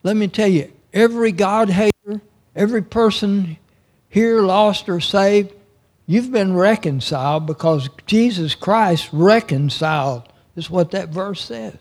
Let 0.03 0.17
me 0.17 0.29
tell 0.29 0.49
you, 0.49 0.71
every 0.93 1.33
God 1.33 1.71
hater, 1.71 2.21
every 2.55 2.83
person 2.83 3.57
here 4.11 4.43
lost 4.43 4.91
or 4.91 5.01
saved, 5.01 5.54
you've 6.07 6.33
been 6.33 6.55
reconciled 6.55 7.47
because 7.47 7.89
Jesus 8.07 8.55
Christ 8.55 9.09
reconciled, 9.13 10.29
is 10.57 10.71
what 10.71 10.91
that 10.93 11.09
verse 11.09 11.43
says. 11.43 11.77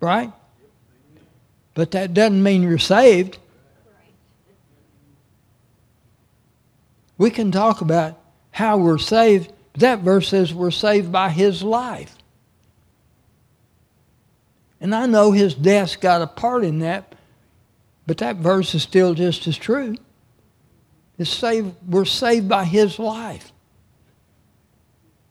Right? 0.00 0.32
But 1.74 1.92
that 1.92 2.14
doesn't 2.14 2.42
mean 2.42 2.62
you're 2.62 2.78
saved. 2.78 3.38
We 7.16 7.30
can 7.30 7.52
talk 7.52 7.80
about 7.80 8.18
how 8.50 8.76
we're 8.76 8.98
saved. 8.98 9.52
That 9.78 10.00
verse 10.00 10.28
says 10.28 10.52
we're 10.52 10.70
saved 10.70 11.10
by 11.10 11.30
his 11.30 11.62
life. 11.62 12.16
And 14.80 14.94
I 14.94 15.06
know 15.06 15.32
his 15.32 15.54
death's 15.54 15.96
got 15.96 16.22
a 16.22 16.26
part 16.26 16.64
in 16.64 16.80
that, 16.80 17.14
but 18.06 18.18
that 18.18 18.36
verse 18.36 18.74
is 18.74 18.82
still 18.82 19.14
just 19.14 19.46
as 19.46 19.56
true. 19.56 19.96
It's 21.18 21.30
saved, 21.30 21.74
we're 21.86 22.04
saved 22.04 22.48
by 22.48 22.64
his 22.64 22.98
life. 22.98 23.52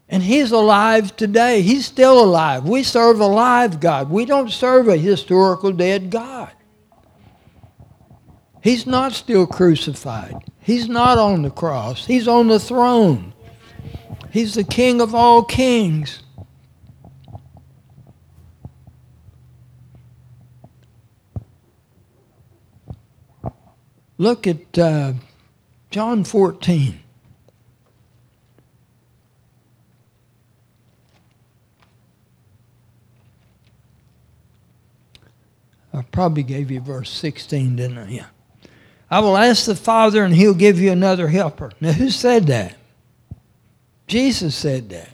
And 0.08 0.22
he's 0.22 0.52
alive 0.52 1.16
today. 1.16 1.62
He's 1.62 1.86
still 1.86 2.24
alive. 2.24 2.68
We 2.68 2.84
serve 2.84 3.20
a 3.20 3.26
live 3.26 3.80
God. 3.80 4.10
We 4.10 4.26
don't 4.26 4.52
serve 4.52 4.88
a 4.88 4.98
historical 4.98 5.72
dead 5.72 6.10
God. 6.10 6.52
He's 8.62 8.88
not 8.88 9.12
still 9.14 9.46
crucified. 9.46 10.36
He's 10.60 10.88
not 10.88 11.18
on 11.18 11.42
the 11.42 11.50
cross. 11.50 12.06
He's 12.06 12.28
on 12.28 12.48
the 12.48 12.60
throne. 12.60 13.34
He's 14.32 14.54
the 14.54 14.64
King 14.64 15.02
of 15.02 15.14
all 15.14 15.44
kings. 15.44 16.24
Look 24.18 24.48
at 24.48 24.78
uh, 24.78 25.14
John 25.94 26.24
14. 26.24 27.00
I 35.94 36.02
probably 36.02 36.42
gave 36.42 36.72
you 36.72 36.80
verse 36.82 37.12
16, 37.12 37.76
didn't 37.76 38.00
I? 38.00 38.10
Yeah. 38.10 38.26
I 39.12 39.20
will 39.20 39.38
ask 39.38 39.68
the 39.68 39.76
Father, 39.76 40.24
and 40.24 40.34
he'll 40.34 40.56
give 40.56 40.80
you 40.80 40.92
another 40.92 41.28
helper. 41.28 41.72
Now, 41.80 41.92
who 41.92 42.10
said 42.10 42.48
that? 42.48 42.76
Jesus 44.08 44.56
said 44.56 44.90
that. 44.90 45.12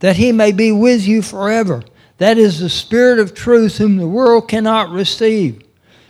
That 0.00 0.16
he 0.16 0.32
may 0.32 0.50
be 0.50 0.72
with 0.72 1.06
you 1.06 1.22
forever. 1.22 1.84
That 2.18 2.38
is 2.38 2.58
the 2.58 2.68
Spirit 2.68 3.20
of 3.20 3.34
truth, 3.34 3.78
whom 3.78 3.98
the 3.98 4.08
world 4.08 4.48
cannot 4.48 4.90
receive, 4.90 5.62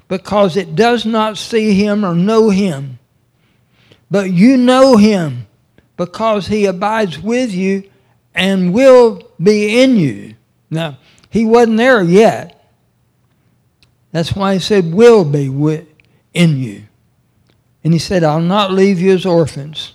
because 0.09 0.57
it 0.57 0.75
does 0.75 1.05
not 1.05 1.37
see 1.37 1.75
him 1.75 2.07
or 2.07 2.15
know 2.15 2.49
him. 2.49 2.99
But 4.13 4.31
you 4.31 4.59
know 4.59 4.99
him, 4.99 5.47
because 5.97 6.47
he 6.47 6.67
abides 6.67 7.19
with 7.19 7.51
you 7.51 7.85
and 8.35 8.75
will 8.75 9.23
be 9.43 9.81
in 9.81 9.97
you. 9.97 10.35
Now, 10.69 10.99
he 11.31 11.47
wasn't 11.47 11.79
there 11.79 12.03
yet. 12.03 12.63
That's 14.11 14.37
why 14.37 14.53
he 14.53 14.61
said, 14.61 14.93
will 14.93 15.25
be 15.25 15.49
with 15.49 15.87
in 16.35 16.59
you. 16.59 16.83
And 17.83 17.95
he 17.95 17.99
said, 17.99 18.23
I'll 18.23 18.43
not 18.43 18.71
leave 18.71 19.01
you 19.01 19.15
as 19.15 19.25
orphans. 19.25 19.95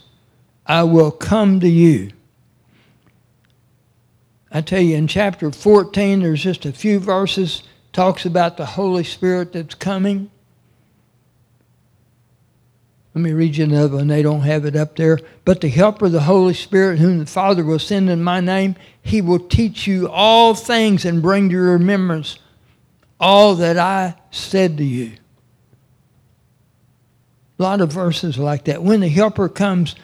I 0.65 0.82
will 0.82 1.12
come 1.12 1.60
to 1.60 1.69
you. 1.69 2.10
I 4.51 4.62
tell 4.62 4.82
you, 4.82 4.95
in 4.95 5.06
chapter 5.06 5.51
14, 5.51 6.21
there's 6.21 6.41
just 6.41 6.65
a 6.65 6.71
few 6.71 6.99
verses 6.99 7.62
talks 7.93 8.25
about 8.25 8.58
the 8.58 8.65
Holy 8.65 9.03
Spirit 9.03 9.53
that's 9.53 9.75
coming. 9.75 10.32
Let 13.17 13.23
me 13.23 13.34
read 13.34 13.58
you 13.58 13.63
another 13.63 13.95
one. 13.95 14.06
They 14.06 14.21
don't 14.21 14.41
have 14.41 14.63
it 14.65 14.75
up 14.75 14.95
there. 14.95 15.17
But 15.43 15.60
the 15.60 15.69
helper, 15.69 16.08
the 16.08 16.21
Holy 16.21 16.53
Spirit, 16.53 16.99
whom 16.99 17.17
the 17.17 17.25
Father 17.25 17.65
will 17.65 17.80
send 17.80 18.12
in 18.12 18.21
my 18.21 18.41
name, 18.41 18.75
he 19.01 19.21
will 19.21 19.39
teach 19.39 19.88
you 19.88 20.08
all 20.08 20.53
things 20.53 21.03
and 21.03 21.19
bring 21.19 21.49
to 21.49 21.56
your 21.56 21.71
remembrance 21.71 22.38
all 23.19 23.56
that 23.56 23.80
I 23.80 24.13
said 24.30 24.77
to 24.77 24.84
you. 24.84 25.13
A 27.58 27.63
lot 27.63 27.82
of 27.82 27.91
verses 27.91 28.38
like 28.38 28.65
that. 28.65 28.84
When 28.84 28.99
the 28.99 29.10
helper 29.10 29.49
comes, 29.49 29.95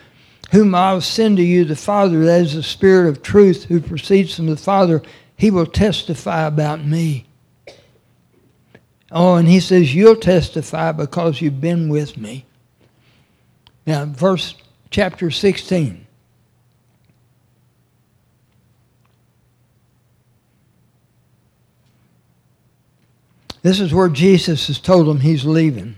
whom 0.50 0.74
I 0.74 0.92
will 0.94 1.00
send 1.00 1.36
to 1.36 1.44
you, 1.44 1.64
the 1.64 1.76
Father, 1.76 2.24
that 2.24 2.40
is 2.40 2.54
the 2.54 2.64
Spirit 2.64 3.08
of 3.08 3.22
truth 3.22 3.66
who 3.66 3.80
proceeds 3.80 4.34
from 4.34 4.46
the 4.46 4.56
Father, 4.56 5.02
he 5.36 5.52
will 5.52 5.66
testify 5.66 6.48
about 6.48 6.84
me. 6.84 7.26
Oh, 9.12 9.36
and 9.36 9.46
he 9.46 9.60
says, 9.60 9.94
You'll 9.94 10.16
testify 10.16 10.90
because 10.90 11.40
you've 11.40 11.60
been 11.60 11.88
with 11.88 12.16
me. 12.16 12.46
Now, 13.86 14.04
verse 14.06 14.54
chapter 14.90 15.30
16. 15.30 16.06
This 23.62 23.80
is 23.80 23.94
where 23.94 24.08
Jesus 24.08 24.66
has 24.66 24.78
told 24.78 25.08
him 25.08 25.20
he's 25.20 25.44
leaving. 25.44 25.96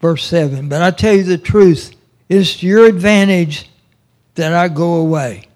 Verse 0.00 0.24
7 0.24 0.68
But 0.68 0.82
I 0.82 0.90
tell 0.90 1.14
you 1.14 1.22
the 1.22 1.38
truth, 1.38 1.94
it 2.28 2.36
is 2.36 2.56
to 2.58 2.66
your 2.66 2.86
advantage 2.86 3.70
that 4.34 4.52
I 4.52 4.68
go 4.68 4.96
away. 4.96 5.48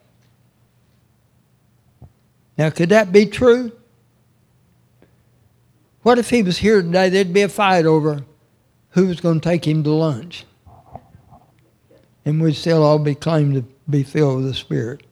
Now, 2.58 2.70
could 2.70 2.88
that 2.88 3.12
be 3.12 3.26
true? 3.26 3.72
What 6.02 6.18
if 6.18 6.30
he 6.30 6.42
was 6.42 6.58
here 6.58 6.82
today? 6.82 7.08
There'd 7.08 7.32
be 7.32 7.42
a 7.42 7.48
fight 7.48 7.86
over 7.86 8.24
who 8.92 9.06
was 9.06 9.20
going 9.20 9.40
to 9.40 9.48
take 9.48 9.66
him 9.66 9.82
to 9.84 9.90
lunch. 9.90 10.44
And 12.24 12.40
we'd 12.40 12.54
still 12.54 12.82
all 12.82 12.98
be 12.98 13.14
claimed 13.14 13.54
to 13.54 13.64
be 13.90 14.02
filled 14.02 14.36
with 14.36 14.46
the 14.46 14.54
Spirit. 14.54 15.04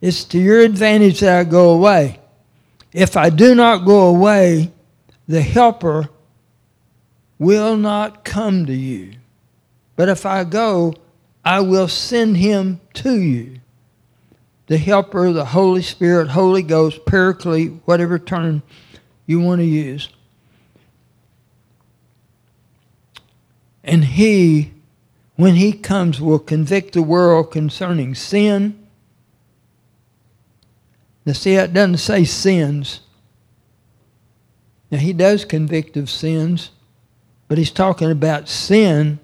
It's 0.00 0.24
to 0.24 0.38
your 0.38 0.60
advantage 0.60 1.20
that 1.20 1.38
I 1.38 1.44
go 1.44 1.70
away. 1.70 2.20
If 2.92 3.16
I 3.16 3.30
do 3.30 3.54
not 3.54 3.86
go 3.86 4.08
away, 4.08 4.72
the 5.26 5.40
Helper 5.40 6.08
will 7.38 7.76
not 7.76 8.24
come 8.24 8.66
to 8.66 8.74
you. 8.74 9.14
But 9.96 10.08
if 10.08 10.26
I 10.26 10.44
go, 10.44 10.94
I 11.44 11.60
will 11.60 11.88
send 11.88 12.36
him 12.36 12.80
to 12.94 13.20
you. 13.20 13.60
The 14.66 14.78
Helper, 14.78 15.32
the 15.32 15.44
Holy 15.44 15.82
Spirit, 15.82 16.28
Holy 16.28 16.62
Ghost, 16.62 17.04
Paraclete, 17.04 17.72
whatever 17.84 18.18
term 18.18 18.62
you 19.26 19.40
want 19.40 19.60
to 19.60 19.66
use. 19.66 20.08
And 23.84 24.04
he, 24.04 24.72
when 25.36 25.54
he 25.54 25.72
comes, 25.72 26.20
will 26.20 26.38
convict 26.38 26.94
the 26.94 27.02
world 27.02 27.52
concerning 27.52 28.14
sin. 28.14 28.78
Now, 31.26 31.34
see, 31.34 31.54
it 31.54 31.72
doesn't 31.72 31.98
say 31.98 32.24
sins. 32.24 33.00
Now, 34.90 34.98
he 34.98 35.12
does 35.12 35.44
convict 35.44 35.96
of 35.96 36.08
sins, 36.08 36.70
but 37.46 37.58
he's 37.58 37.70
talking 37.70 38.10
about 38.10 38.48
sin, 38.48 39.18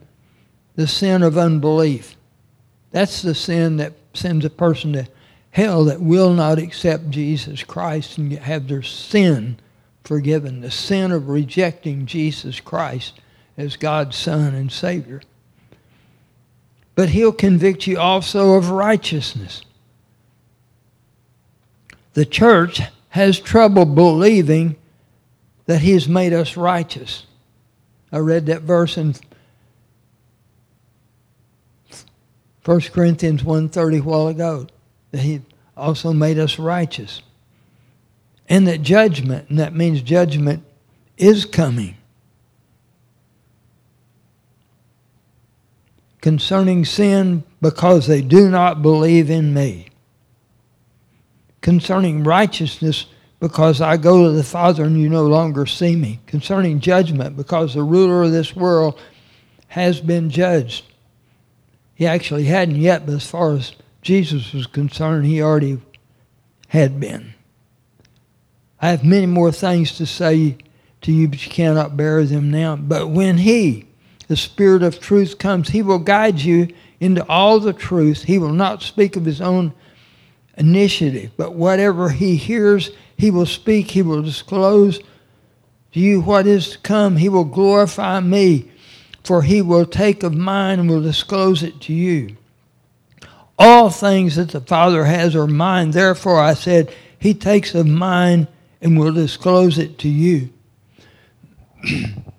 the 0.77 0.87
sin 0.87 1.23
of 1.23 1.39
unbelief. 1.39 2.17
That's 2.91 3.23
the 3.23 3.35
sin 3.35 3.79
that 3.79 3.95
sends 4.13 4.45
a 4.45 4.51
person 4.51 4.93
to 4.93 5.09
hell 5.53 5.85
that 5.85 6.01
will 6.01 6.33
not 6.33 6.59
accept 6.59 7.11
Jesus 7.11 7.63
Christ 7.63 8.19
and 8.19 8.33
have 8.33 8.69
their 8.69 8.83
sin 8.83 9.59
forgiven. 10.05 10.61
The 10.61 10.71
sin 10.71 11.13
of 11.13 11.29
rejecting 11.29 12.07
Jesus 12.07 12.61
Christ 12.61 13.21
as 13.61 13.77
God's 13.77 14.17
Son 14.17 14.55
and 14.55 14.73
Savior. 14.73 15.21
But 16.95 17.11
he'll 17.11 17.33
convict 17.33 17.87
you 17.87 17.99
also 17.99 18.55
of 18.55 18.71
righteousness. 18.71 19.63
The 22.15 22.25
church 22.25 22.81
has 23.11 23.39
trouble 23.39 23.85
believing 23.85 24.77
that 25.67 25.81
he 25.81 25.93
has 25.93 26.09
made 26.09 26.33
us 26.33 26.57
righteous. 26.57 27.27
I 28.11 28.19
read 28.19 28.47
that 28.47 28.63
verse 28.63 28.97
in 28.97 29.15
1 32.65 32.81
Corinthians 32.93 33.43
1.30 33.43 33.99
a 33.99 34.03
while 34.03 34.29
ago, 34.29 34.67
that 35.13 35.21
he 35.21 35.43
also 35.77 36.13
made 36.13 36.39
us 36.39 36.59
righteous. 36.59 37.23
And 38.49 38.67
that 38.67 38.83
judgment, 38.83 39.49
and 39.49 39.59
that 39.59 39.75
means 39.75 40.03
judgment 40.03 40.65
is 41.17 41.45
coming. 41.45 41.97
Concerning 46.21 46.85
sin 46.85 47.45
because 47.61 48.07
they 48.07 48.23
do 48.23 48.49
not 48.49 48.83
believe 48.83 49.31
in 49.31 49.55
me. 49.55 49.89
Concerning 51.61 52.25
righteousness 52.25 53.07
because 53.39 53.81
I 53.81 53.97
go 53.97 54.25
to 54.25 54.31
the 54.33 54.45
Father 54.45 54.85
and 54.85 55.01
you 55.01 55.09
no 55.09 55.25
longer 55.25 55.67
see 55.67 55.97
me. 55.97 56.21
Concerning 56.27 56.81
judgment 56.81 57.37
because 57.37 57.75
the 57.75 57.83
ruler 57.83 58.23
of 58.23 58.33
this 58.33 58.55
world 58.55 59.01
has 59.69 60.01
been 60.01 60.31
judged. 60.31 60.85
He 61.95 62.07
actually 62.07 62.45
hadn't 62.45 62.77
yet, 62.77 63.07
but 63.07 63.15
as 63.15 63.27
far 63.27 63.53
as 63.53 63.75
Jesus 64.03 64.53
was 64.53 64.67
concerned, 64.67 65.27
he 65.27 65.43
already 65.43 65.81
had 66.69 66.99
been. 66.99 67.35
I 68.81 68.89
have 68.89 69.05
many 69.05 69.27
more 69.27 69.53
things 69.53 69.97
to 69.99 70.07
say 70.07 70.57
to 71.03 71.13
you, 71.13 71.29
but 71.29 71.45
you 71.45 71.51
cannot 71.51 71.97
bear 71.97 72.25
them 72.25 72.51
now. 72.51 72.77
But 72.77 73.09
when 73.09 73.39
he, 73.39 73.87
the 74.31 74.37
Spirit 74.37 74.85
of 74.85 75.01
truth 75.01 75.39
comes, 75.39 75.71
He 75.71 75.83
will 75.83 75.99
guide 75.99 76.39
you 76.39 76.69
into 77.01 77.27
all 77.27 77.59
the 77.59 77.73
truth. 77.73 78.23
He 78.23 78.39
will 78.39 78.53
not 78.53 78.81
speak 78.81 79.17
of 79.17 79.25
His 79.25 79.41
own 79.41 79.75
initiative, 80.57 81.33
but 81.37 81.55
whatever 81.55 82.11
He 82.11 82.37
hears, 82.37 82.93
He 83.17 83.33
will 83.33 83.45
speak. 83.45 83.91
He 83.91 84.03
will 84.03 84.23
disclose 84.23 85.01
to 85.91 85.99
you 85.99 86.21
what 86.21 86.47
is 86.47 86.71
to 86.71 86.79
come. 86.79 87.17
He 87.17 87.29
will 87.29 87.43
glorify 87.43 88.21
me, 88.21 88.71
for 89.25 89.43
He 89.43 89.63
will 89.63 89.85
take 89.85 90.23
of 90.23 90.33
mine 90.33 90.79
and 90.79 90.89
will 90.89 91.03
disclose 91.03 91.65
it 91.65 91.81
to 91.81 91.93
you. 91.93 92.37
All 93.59 93.91
things 93.91 94.37
that 94.37 94.51
the 94.51 94.61
Father 94.61 95.07
has 95.07 95.35
are 95.35 95.49
mine. 95.49 95.91
Therefore, 95.91 96.39
I 96.39 96.55
said, 96.55 96.95
He 97.19 97.35
takes 97.35 97.75
of 97.75 97.89
mine 97.89 98.47
and 98.81 98.97
will 98.97 99.13
disclose 99.13 99.77
it 99.77 99.99
to 99.99 100.09
you. 100.09 100.51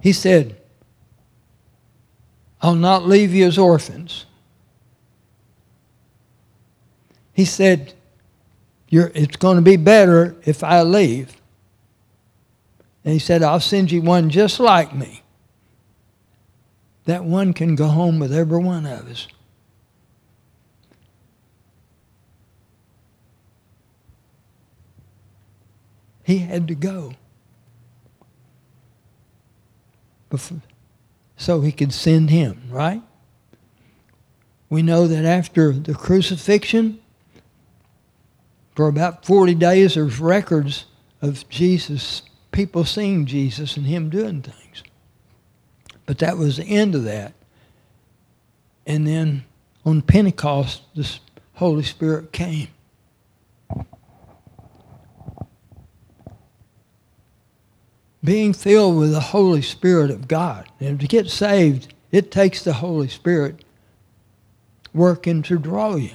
He 0.00 0.12
said, 0.12 0.56
I'll 2.62 2.74
not 2.74 3.06
leave 3.06 3.32
you 3.34 3.46
as 3.46 3.58
orphans. 3.58 4.26
He 7.32 7.44
said, 7.44 7.94
it's 8.90 9.36
going 9.36 9.56
to 9.56 9.62
be 9.62 9.76
better 9.76 10.36
if 10.44 10.64
I 10.64 10.82
leave. 10.82 11.36
And 13.04 13.14
he 13.14 13.18
said, 13.18 13.42
I'll 13.42 13.60
send 13.60 13.90
you 13.90 14.02
one 14.02 14.28
just 14.28 14.60
like 14.60 14.94
me. 14.94 15.22
That 17.04 17.24
one 17.24 17.52
can 17.54 17.76
go 17.76 17.86
home 17.86 18.18
with 18.18 18.32
every 18.32 18.58
one 18.58 18.84
of 18.84 19.08
us. 19.08 19.26
He 26.24 26.38
had 26.38 26.68
to 26.68 26.74
go. 26.74 27.14
before, 30.19 30.19
so 31.36 31.60
he 31.60 31.72
could 31.72 31.92
send 31.92 32.30
him, 32.30 32.62
right? 32.70 33.02
We 34.68 34.82
know 34.82 35.06
that 35.06 35.24
after 35.24 35.72
the 35.72 35.94
crucifixion, 35.94 37.00
for 38.74 38.88
about 38.88 39.26
40 39.26 39.54
days, 39.56 39.94
there's 39.94 40.20
records 40.20 40.86
of 41.20 41.48
Jesus, 41.48 42.22
people 42.52 42.84
seeing 42.84 43.26
Jesus 43.26 43.76
and 43.76 43.86
him 43.86 44.08
doing 44.10 44.42
things. 44.42 44.82
But 46.06 46.18
that 46.18 46.38
was 46.38 46.56
the 46.56 46.64
end 46.64 46.94
of 46.94 47.04
that. 47.04 47.34
And 48.86 49.06
then 49.06 49.44
on 49.84 50.02
Pentecost, 50.02 50.82
the 50.94 51.08
Holy 51.54 51.82
Spirit 51.82 52.32
came. 52.32 52.68
Being 58.22 58.52
filled 58.52 58.98
with 58.98 59.12
the 59.12 59.20
Holy 59.20 59.62
Spirit 59.62 60.10
of 60.10 60.28
God. 60.28 60.68
And 60.78 61.00
to 61.00 61.06
get 61.06 61.30
saved, 61.30 61.94
it 62.12 62.30
takes 62.30 62.62
the 62.62 62.74
Holy 62.74 63.08
Spirit 63.08 63.64
working 64.92 65.42
to 65.42 65.58
draw 65.58 65.94
you. 65.94 66.10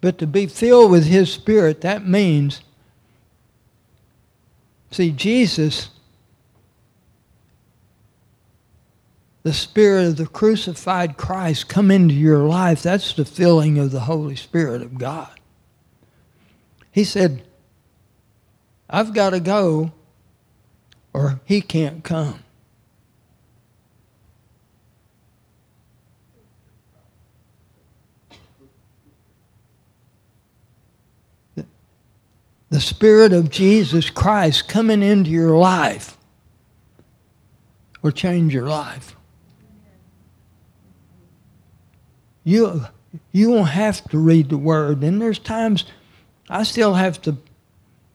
But 0.00 0.18
to 0.18 0.26
be 0.26 0.46
filled 0.46 0.90
with 0.90 1.06
His 1.06 1.32
Spirit, 1.32 1.80
that 1.82 2.06
means, 2.06 2.62
see, 4.90 5.10
Jesus, 5.10 5.90
the 9.42 9.52
Spirit 9.52 10.06
of 10.06 10.16
the 10.16 10.26
crucified 10.26 11.16
Christ 11.16 11.68
come 11.68 11.90
into 11.90 12.14
your 12.14 12.40
life. 12.40 12.82
That's 12.82 13.12
the 13.12 13.24
filling 13.24 13.78
of 13.78 13.90
the 13.90 14.00
Holy 14.00 14.36
Spirit 14.36 14.82
of 14.82 14.98
God. 14.98 15.30
He 16.90 17.04
said, 17.04 17.42
I've 18.90 19.14
got 19.14 19.30
to 19.30 19.40
go 19.40 19.92
or 21.12 21.40
He 21.44 21.60
can't 21.60 22.04
come. 22.04 22.44
the 32.70 32.80
Spirit 32.80 33.32
of 33.32 33.50
Jesus 33.50 34.10
Christ 34.10 34.68
coming 34.68 35.02
into 35.02 35.30
your 35.30 35.56
life 35.56 36.16
will 38.02 38.10
change 38.10 38.52
your 38.52 38.68
life. 38.68 39.16
You, 42.44 42.86
you 43.32 43.50
won't 43.50 43.70
have 43.70 44.06
to 44.10 44.18
read 44.18 44.50
the 44.50 44.58
Word. 44.58 45.02
And 45.02 45.20
there's 45.20 45.38
times 45.38 45.86
I 46.48 46.62
still 46.62 46.94
have 46.94 47.20
to, 47.22 47.36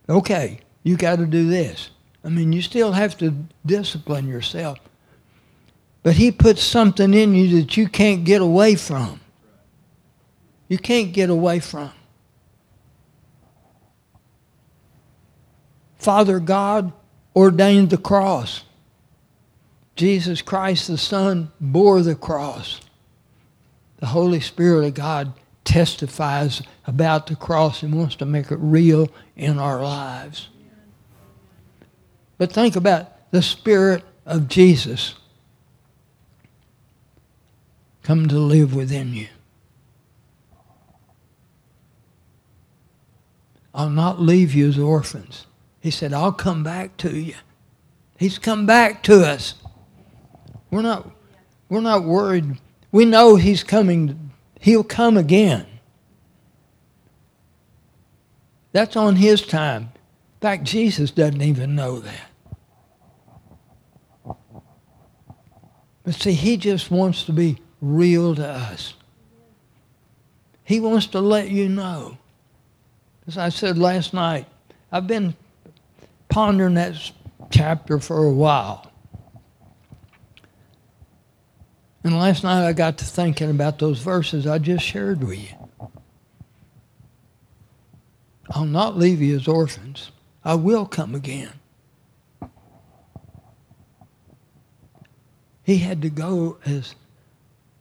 okay, 0.07 0.59
you 0.83 0.97
got 0.97 1.17
to 1.17 1.25
do 1.25 1.49
this. 1.49 1.89
I 2.23 2.29
mean, 2.29 2.53
you 2.53 2.61
still 2.61 2.93
have 2.93 3.17
to 3.17 3.35
discipline 3.65 4.27
yourself. 4.27 4.79
But 6.03 6.13
He 6.13 6.31
puts 6.31 6.61
something 6.61 7.13
in 7.13 7.33
you 7.35 7.61
that 7.61 7.77
you 7.77 7.87
can't 7.87 8.23
get 8.23 8.41
away 8.41 8.75
from. 8.75 9.19
You 10.67 10.77
can't 10.77 11.13
get 11.13 11.29
away 11.29 11.59
from. 11.59 11.91
Father 15.97 16.39
God 16.39 16.91
ordained 17.35 17.89
the 17.89 17.97
cross. 17.97 18.63
Jesus 19.95 20.41
Christ 20.41 20.87
the 20.87 20.97
Son 20.97 21.51
bore 21.61 22.01
the 22.01 22.15
cross. 22.15 22.81
The 23.97 24.07
Holy 24.07 24.41
Spirit 24.41 24.85
of 24.85 24.93
God 24.95 25.33
testifies 25.63 26.61
about 26.85 27.27
the 27.27 27.35
cross 27.35 27.83
and 27.83 27.97
wants 27.97 28.17
to 28.17 28.25
make 28.25 28.51
it 28.51 28.57
real 28.59 29.09
in 29.37 29.59
our 29.59 29.81
lives. 29.81 30.49
But 32.43 32.51
think 32.51 32.75
about 32.75 33.31
the 33.31 33.41
Spirit 33.41 34.03
of 34.25 34.49
Jesus 34.49 35.15
come 38.01 38.27
to 38.27 38.37
live 38.37 38.75
within 38.75 39.13
you. 39.13 39.29
I'll 43.73 43.89
not 43.89 44.19
leave 44.19 44.53
you 44.53 44.67
as 44.67 44.77
orphans. 44.77 45.47
He 45.79 45.89
said, 45.89 46.11
I'll 46.11 46.33
come 46.33 46.65
back 46.65 46.97
to 46.97 47.17
you. 47.17 47.35
He's 48.17 48.37
come 48.37 48.65
back 48.65 49.03
to 49.03 49.25
us. 49.25 49.53
We're 50.69 50.81
not, 50.81 51.09
we're 51.69 51.79
not 51.79 52.03
worried. 52.03 52.57
We 52.91 53.05
know 53.05 53.37
he's 53.37 53.63
coming. 53.63 54.31
He'll 54.59 54.83
come 54.83 55.15
again. 55.15 55.65
That's 58.73 58.97
on 58.97 59.15
his 59.15 59.43
time. 59.43 59.93
In 59.93 60.39
fact, 60.41 60.65
Jesus 60.65 61.09
doesn't 61.09 61.41
even 61.41 61.73
know 61.73 61.99
that. 61.99 62.31
But 66.03 66.15
see, 66.15 66.33
he 66.33 66.57
just 66.57 66.91
wants 66.91 67.23
to 67.25 67.33
be 67.33 67.57
real 67.81 68.35
to 68.35 68.47
us. 68.47 68.93
He 70.63 70.79
wants 70.79 71.07
to 71.07 71.19
let 71.19 71.49
you 71.49 71.69
know. 71.69 72.17
As 73.27 73.37
I 73.37 73.49
said 73.49 73.77
last 73.77 74.13
night, 74.13 74.47
I've 74.91 75.07
been 75.07 75.35
pondering 76.29 76.73
that 76.75 76.95
chapter 77.51 77.99
for 77.99 78.23
a 78.25 78.31
while. 78.31 78.91
And 82.03 82.17
last 82.17 82.43
night 82.43 82.67
I 82.67 82.73
got 82.73 82.97
to 82.97 83.05
thinking 83.05 83.49
about 83.49 83.79
those 83.79 83.99
verses 83.99 84.45
I 84.45 84.57
just 84.57 84.83
shared 84.83 85.23
with 85.23 85.39
you. 85.39 85.89
I'll 88.49 88.65
not 88.65 88.97
leave 88.97 89.21
you 89.21 89.37
as 89.37 89.47
orphans. 89.47 90.11
I 90.43 90.55
will 90.55 90.85
come 90.85 91.15
again. 91.15 91.53
He 95.63 95.77
had 95.77 96.01
to 96.01 96.09
go 96.09 96.57
as 96.65 96.95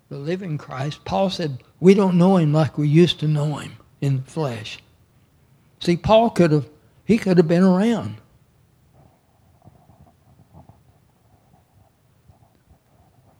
the 0.08 0.18
living 0.18 0.58
Christ. 0.58 1.04
Paul 1.04 1.30
said, 1.30 1.62
We 1.80 1.94
don't 1.94 2.18
know 2.18 2.36
him 2.36 2.52
like 2.52 2.78
we 2.78 2.88
used 2.88 3.20
to 3.20 3.28
know 3.28 3.56
him 3.56 3.72
in 4.00 4.18
the 4.18 4.30
flesh. 4.30 4.78
See, 5.80 5.96
Paul 5.96 6.30
could 6.30 6.52
have 6.52 6.68
he 7.04 7.18
could 7.18 7.36
have 7.36 7.48
been 7.48 7.64
around. 7.64 8.16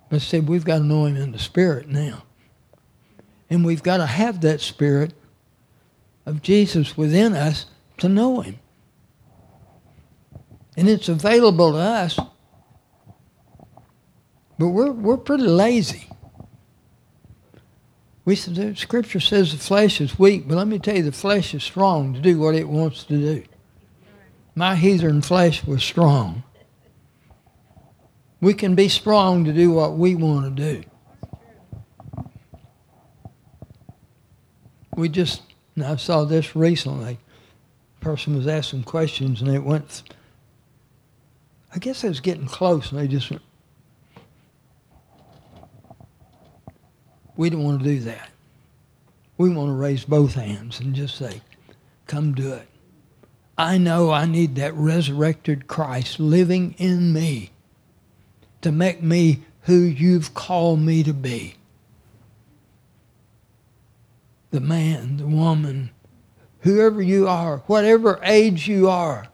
But 0.08 0.20
said 0.20 0.48
we've 0.48 0.64
got 0.64 0.78
to 0.78 0.84
know 0.84 1.06
him 1.06 1.16
in 1.16 1.32
the 1.32 1.38
spirit 1.38 1.88
now. 1.88 2.24
And 3.48 3.64
we've 3.64 3.82
got 3.82 3.98
to 3.98 4.06
have 4.06 4.40
that 4.42 4.60
spirit 4.60 5.14
of 6.26 6.42
Jesus 6.42 6.96
within 6.96 7.34
us 7.34 7.66
to 7.98 8.08
know 8.08 8.40
him. 8.40 8.58
And 10.76 10.88
it's 10.88 11.08
available 11.08 11.72
to 11.72 11.78
us. 11.78 12.18
But 14.62 14.68
we're, 14.68 14.92
we're 14.92 15.16
pretty 15.16 15.44
lazy. 15.44 16.08
We 18.24 18.36
said, 18.36 18.78
Scripture 18.78 19.20
says 19.20 19.50
the 19.50 19.58
flesh 19.58 20.00
is 20.00 20.18
weak, 20.18 20.46
but 20.46 20.56
let 20.56 20.68
me 20.68 20.78
tell 20.78 20.96
you, 20.96 21.02
the 21.02 21.12
flesh 21.12 21.54
is 21.54 21.64
strong 21.64 22.14
to 22.14 22.20
do 22.20 22.38
what 22.38 22.54
it 22.54 22.68
wants 22.68 23.02
to 23.04 23.16
do. 23.16 23.44
My 24.54 24.76
heathen 24.76 25.22
flesh 25.22 25.64
was 25.64 25.82
strong 25.82 26.44
we 28.42 28.52
can 28.52 28.74
be 28.74 28.88
strong 28.88 29.44
to 29.44 29.52
do 29.52 29.70
what 29.70 29.96
we 29.96 30.16
want 30.16 30.56
to 30.56 30.74
do. 30.74 30.84
We 34.96 35.08
just, 35.08 35.42
I 35.82 35.94
saw 35.94 36.24
this 36.24 36.56
recently. 36.56 37.18
A 38.00 38.04
person 38.04 38.36
was 38.36 38.48
asking 38.48 38.82
questions 38.82 39.40
and 39.40 39.54
it 39.54 39.62
went, 39.62 40.02
I 41.72 41.78
guess 41.78 42.02
it 42.02 42.08
was 42.08 42.18
getting 42.18 42.46
close 42.46 42.90
and 42.90 43.00
they 43.00 43.06
just 43.06 43.30
went, 43.30 43.42
we 47.36 47.50
don't 47.50 47.64
want 47.64 47.80
to 47.80 47.84
do 47.84 48.00
that. 48.00 48.30
We 49.38 49.50
want 49.50 49.68
to 49.68 49.74
raise 49.74 50.04
both 50.04 50.34
hands 50.34 50.80
and 50.80 50.94
just 50.94 51.16
say, 51.16 51.42
come 52.06 52.34
do 52.34 52.52
it. 52.52 52.68
I 53.56 53.78
know 53.78 54.10
I 54.10 54.26
need 54.26 54.56
that 54.56 54.74
resurrected 54.74 55.66
Christ 55.66 56.18
living 56.18 56.74
in 56.78 57.12
me 57.12 57.50
to 58.60 58.72
make 58.72 59.02
me 59.02 59.42
who 59.62 59.74
you've 59.74 60.34
called 60.34 60.80
me 60.80 61.02
to 61.02 61.12
be. 61.12 61.54
The 64.50 64.60
man, 64.60 65.18
the 65.18 65.26
woman, 65.26 65.90
whoever 66.60 67.00
you 67.00 67.28
are, 67.28 67.58
whatever 67.66 68.20
age 68.22 68.68
you 68.68 68.88
are. 68.88 69.26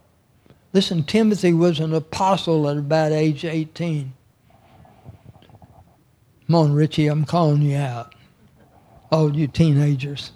Listen, 0.72 1.03
Timothy 1.03 1.53
was 1.53 1.80
an 1.80 1.94
apostle 1.94 2.68
at 2.68 2.76
about 2.76 3.12
age 3.12 3.44
18. 3.44 4.12
Come 6.49 6.57
on, 6.57 6.72
Richie, 6.72 7.07
I'm 7.07 7.24
calling 7.24 7.62
you 7.62 7.76
out. 7.76 8.16
All 9.12 9.36
you 9.36 9.46
teenagers. 9.46 10.32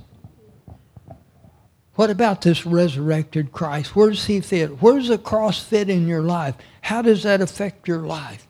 What 1.97 2.11
about 2.11 2.43
this 2.43 2.65
resurrected 2.65 3.51
Christ? 3.51 3.97
Where 3.97 4.11
does 4.11 4.27
he 4.27 4.41
fit? 4.41 4.81
Where 4.81 4.95
does 4.95 5.09
the 5.09 5.19
cross 5.19 5.61
fit 5.61 5.91
in 5.91 6.07
your 6.07 6.23
life? 6.23 6.55
How 6.83 7.03
does 7.03 7.25
that 7.25 7.41
affect 7.41 7.89
your 7.89 8.03
life? 8.03 8.47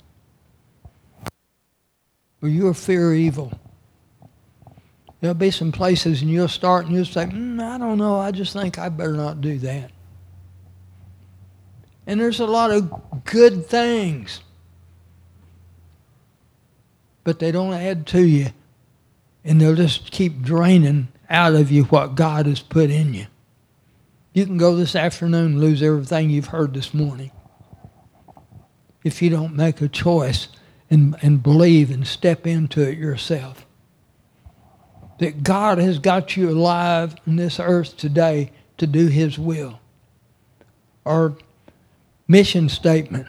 or 2.43 2.49
you'll 2.49 2.75
fear 2.75 3.15
evil. 3.15 3.53
There'll 5.21 5.35
be 5.35 5.53
some 5.53 5.71
places 5.71 6.21
and 6.21 6.31
you'll 6.31 6.49
start 6.49 6.87
and 6.87 6.95
you'll 6.95 7.05
say, 7.05 7.27
mm, 7.27 7.63
I 7.63 7.79
don't 7.79 7.99
know, 7.99 8.19
I 8.19 8.33
just 8.33 8.53
think 8.53 8.79
I 8.79 8.89
better 8.89 9.13
not 9.13 9.41
do 9.41 9.57
that. 9.61 9.93
And 12.09 12.21
there's 12.21 12.41
a 12.41 12.47
lot 12.47 12.73
of 12.73 13.25
good 13.25 13.65
things, 13.67 14.41
but 17.25 17.39
they 17.39 17.53
don't 17.53 17.73
add 17.73 18.07
to 18.09 18.27
you 18.27 18.47
and 19.45 19.61
they'll 19.61 19.75
just 19.75 20.11
keep 20.11 20.43
draining 20.43 21.09
out 21.29 21.55
of 21.55 21.70
you 21.70 21.85
what 21.85 22.14
God 22.14 22.47
has 22.47 22.61
put 22.61 22.91
in 22.91 23.14
you. 23.14 23.27
You 24.33 24.47
can 24.47 24.57
go 24.57 24.77
this 24.77 24.97
afternoon 24.97 25.53
and 25.53 25.61
lose 25.61 25.83
everything 25.83 26.31
you've 26.31 26.47
heard 26.47 26.75
this 26.75 26.95
morning 26.95 27.31
if 29.05 29.20
you 29.20 29.31
don't 29.31 29.55
make 29.55 29.81
a 29.81 29.89
choice 29.89 30.49
and, 30.89 31.16
and 31.23 31.43
believe 31.43 31.91
and 31.91 32.07
step 32.07 32.47
into 32.47 32.81
it 32.81 32.99
yourself. 32.99 33.66
That 35.18 35.43
God 35.43 35.79
has 35.79 35.99
got 35.99 36.37
you 36.37 36.51
alive 36.51 37.16
in 37.27 37.37
this 37.37 37.59
earth 37.61 37.97
today 37.97 38.53
to 38.79 38.87
do 38.87 39.09
his 39.09 39.39
will. 39.39 39.81
Our 41.05 41.35
mission 42.29 42.68
statement, 42.68 43.29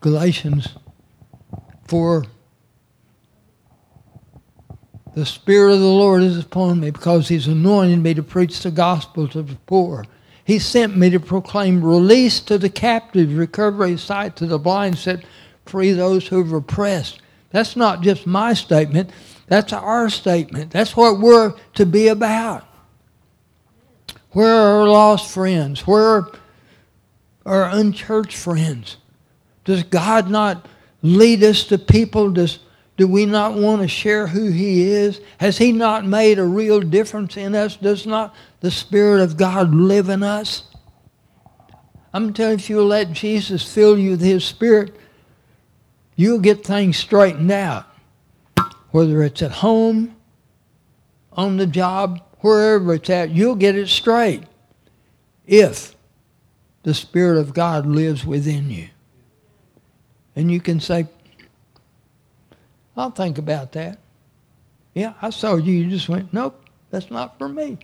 Galatians 0.00 0.68
4 1.92 2.24
the 5.14 5.26
Spirit 5.26 5.74
of 5.74 5.80
the 5.80 5.86
Lord 5.86 6.22
is 6.22 6.38
upon 6.38 6.80
me 6.80 6.90
because 6.90 7.28
He's 7.28 7.46
anointed 7.46 7.98
me 7.98 8.14
to 8.14 8.22
preach 8.22 8.62
the 8.62 8.70
gospel 8.70 9.28
to 9.28 9.42
the 9.42 9.56
poor. 9.66 10.06
He 10.42 10.58
sent 10.58 10.96
me 10.96 11.10
to 11.10 11.20
proclaim 11.20 11.84
release 11.84 12.40
to 12.40 12.56
the 12.56 12.70
captives, 12.70 13.34
recovery 13.34 13.92
of 13.92 14.00
sight 14.00 14.36
to 14.36 14.46
the 14.46 14.58
blind, 14.58 14.96
set 14.96 15.22
free 15.66 15.92
those 15.92 16.26
who 16.28 16.54
are 16.54 16.56
oppressed. 16.56 17.20
That's 17.50 17.76
not 17.76 18.00
just 18.00 18.26
my 18.26 18.54
statement. 18.54 19.10
That's 19.48 19.74
our 19.74 20.08
statement. 20.08 20.70
That's 20.70 20.96
what 20.96 21.20
we're 21.20 21.52
to 21.74 21.84
be 21.84 22.08
about. 22.08 22.64
Where 24.30 24.50
are 24.50 24.80
our 24.80 24.88
lost 24.88 25.30
friends? 25.30 25.86
Where 25.86 26.08
are 26.08 26.32
our 27.44 27.64
unchurched 27.64 28.38
friends? 28.38 28.96
Does 29.66 29.82
God 29.82 30.30
not 30.30 30.66
lead 31.02 31.42
us 31.42 31.64
to 31.64 31.78
people? 31.78 32.30
Does 32.30 32.58
do 32.96 33.08
we 33.08 33.26
not 33.26 33.54
want 33.54 33.82
to 33.82 33.88
share 33.88 34.26
who 34.26 34.50
He 34.50 34.82
is? 34.82 35.20
Has 35.38 35.58
He 35.58 35.72
not 35.72 36.06
made 36.06 36.38
a 36.38 36.44
real 36.44 36.80
difference 36.80 37.36
in 37.36 37.54
us? 37.54 37.76
Does 37.76 38.06
not 38.06 38.34
the 38.60 38.70
Spirit 38.70 39.22
of 39.22 39.36
God 39.36 39.74
live 39.74 40.08
in 40.08 40.22
us? 40.22 40.64
I'm 42.14 42.32
telling 42.32 42.58
you, 42.58 42.62
if 42.62 42.70
you'll 42.70 42.86
let 42.86 43.12
Jesus 43.12 43.72
fill 43.72 43.98
you 43.98 44.12
with 44.12 44.20
His 44.20 44.44
Spirit, 44.44 44.94
you'll 46.16 46.38
get 46.38 46.64
things 46.64 46.98
straightened 46.98 47.50
out. 47.50 47.86
Whether 48.90 49.22
it's 49.22 49.40
at 49.40 49.52
home, 49.52 50.14
on 51.32 51.56
the 51.56 51.66
job, 51.66 52.20
wherever 52.40 52.94
it's 52.94 53.08
at, 53.08 53.30
you'll 53.30 53.56
get 53.56 53.74
it 53.74 53.88
straight 53.88 54.42
if 55.46 55.96
the 56.82 56.92
Spirit 56.92 57.38
of 57.38 57.54
God 57.54 57.86
lives 57.86 58.26
within 58.26 58.70
you. 58.70 58.88
And 60.34 60.50
you 60.50 60.60
can 60.60 60.80
say, 60.80 61.06
I'll 62.96 63.10
think 63.10 63.38
about 63.38 63.72
that. 63.72 63.98
Yeah, 64.94 65.14
I 65.22 65.30
saw 65.30 65.56
you. 65.56 65.72
You 65.72 65.90
just 65.90 66.08
went, 66.08 66.32
nope, 66.32 66.64
that's 66.90 67.10
not 67.10 67.38
for 67.38 67.48
me. 67.48 67.78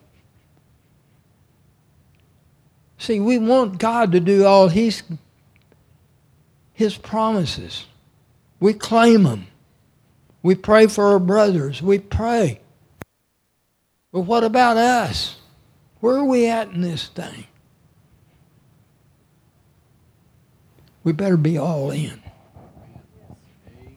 See, 2.99 3.21
we 3.21 3.39
want 3.39 3.79
God 3.79 4.13
to 4.13 4.21
do 4.21 4.45
all 4.45 4.69
his, 4.69 5.03
his 6.73 6.97
promises. 6.97 7.87
We 8.61 8.75
claim 8.75 9.23
them. 9.23 9.47
We 10.43 10.55
pray 10.55 10.89
for 10.89 11.09
our 11.09 11.19
brothers. 11.19 11.81
We 11.81 11.99
pray. 12.01 12.61
But 14.13 14.23
what 14.23 14.45
about 14.45 14.77
us? 14.77 15.37
Where 16.01 16.17
are 16.17 16.25
we 16.25 16.49
at 16.49 16.71
in 16.71 16.81
this 16.81 17.09
thing? 17.09 17.47
We 21.05 21.13
better 21.13 21.37
be 21.37 21.57
all 21.57 21.91
in. 21.91 22.23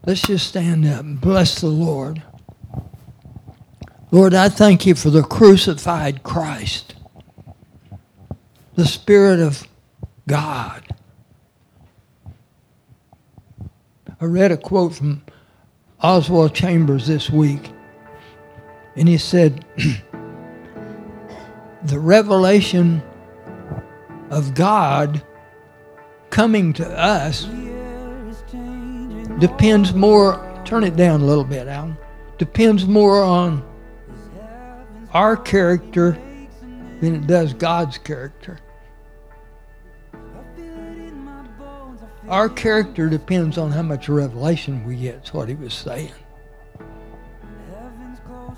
Let's 0.03 0.23
just 0.23 0.47
stand 0.47 0.87
up 0.87 1.01
and 1.01 1.21
bless 1.21 1.61
the 1.61 1.67
Lord. 1.67 2.23
Lord, 4.09 4.33
I 4.33 4.49
thank 4.49 4.87
you 4.87 4.95
for 4.95 5.11
the 5.11 5.21
crucified 5.21 6.23
Christ, 6.23 6.95
the 8.73 8.87
Spirit 8.87 9.39
of 9.39 9.67
God. 10.27 10.87
I 14.19 14.25
read 14.25 14.51
a 14.51 14.57
quote 14.57 14.95
from 14.95 15.21
Oswald 16.01 16.55
Chambers 16.55 17.05
this 17.05 17.29
week, 17.29 17.69
and 18.95 19.07
he 19.07 19.19
said, 19.19 19.63
The 21.83 21.99
revelation 21.99 23.03
of 24.31 24.55
God 24.55 25.23
coming 26.31 26.73
to 26.73 26.89
us 26.89 27.45
depends 29.41 29.93
more, 29.93 30.61
turn 30.63 30.83
it 30.83 30.95
down 30.95 31.21
a 31.21 31.25
little 31.25 31.43
bit, 31.43 31.67
Alan, 31.67 31.97
depends 32.37 32.85
more 32.85 33.21
on 33.21 33.67
our 35.13 35.35
character 35.35 36.11
than 37.01 37.15
it 37.15 37.27
does 37.27 37.53
God's 37.53 37.97
character. 37.97 38.59
Our 42.29 42.47
character 42.47 43.09
depends 43.09 43.57
on 43.57 43.71
how 43.71 43.81
much 43.81 44.07
revelation 44.07 44.85
we 44.85 44.95
get, 44.95 45.25
is 45.25 45.33
what 45.33 45.49
he 45.49 45.55
was 45.55 45.73
saying. 45.73 46.13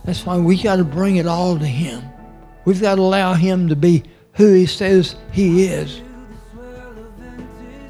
That's 0.03 0.25
why 0.25 0.37
we 0.37 0.61
got 0.61 0.75
to 0.75 0.83
bring 0.83 1.15
it 1.15 1.25
all 1.25 1.57
to 1.57 1.65
him. 1.65 2.03
We've 2.65 2.81
got 2.81 2.95
to 2.95 3.01
allow 3.01 3.33
him 3.33 3.69
to 3.69 3.75
be 3.75 4.03
who 4.33 4.53
he 4.53 4.65
says 4.65 5.15
he 5.31 5.63
is. 5.63 6.01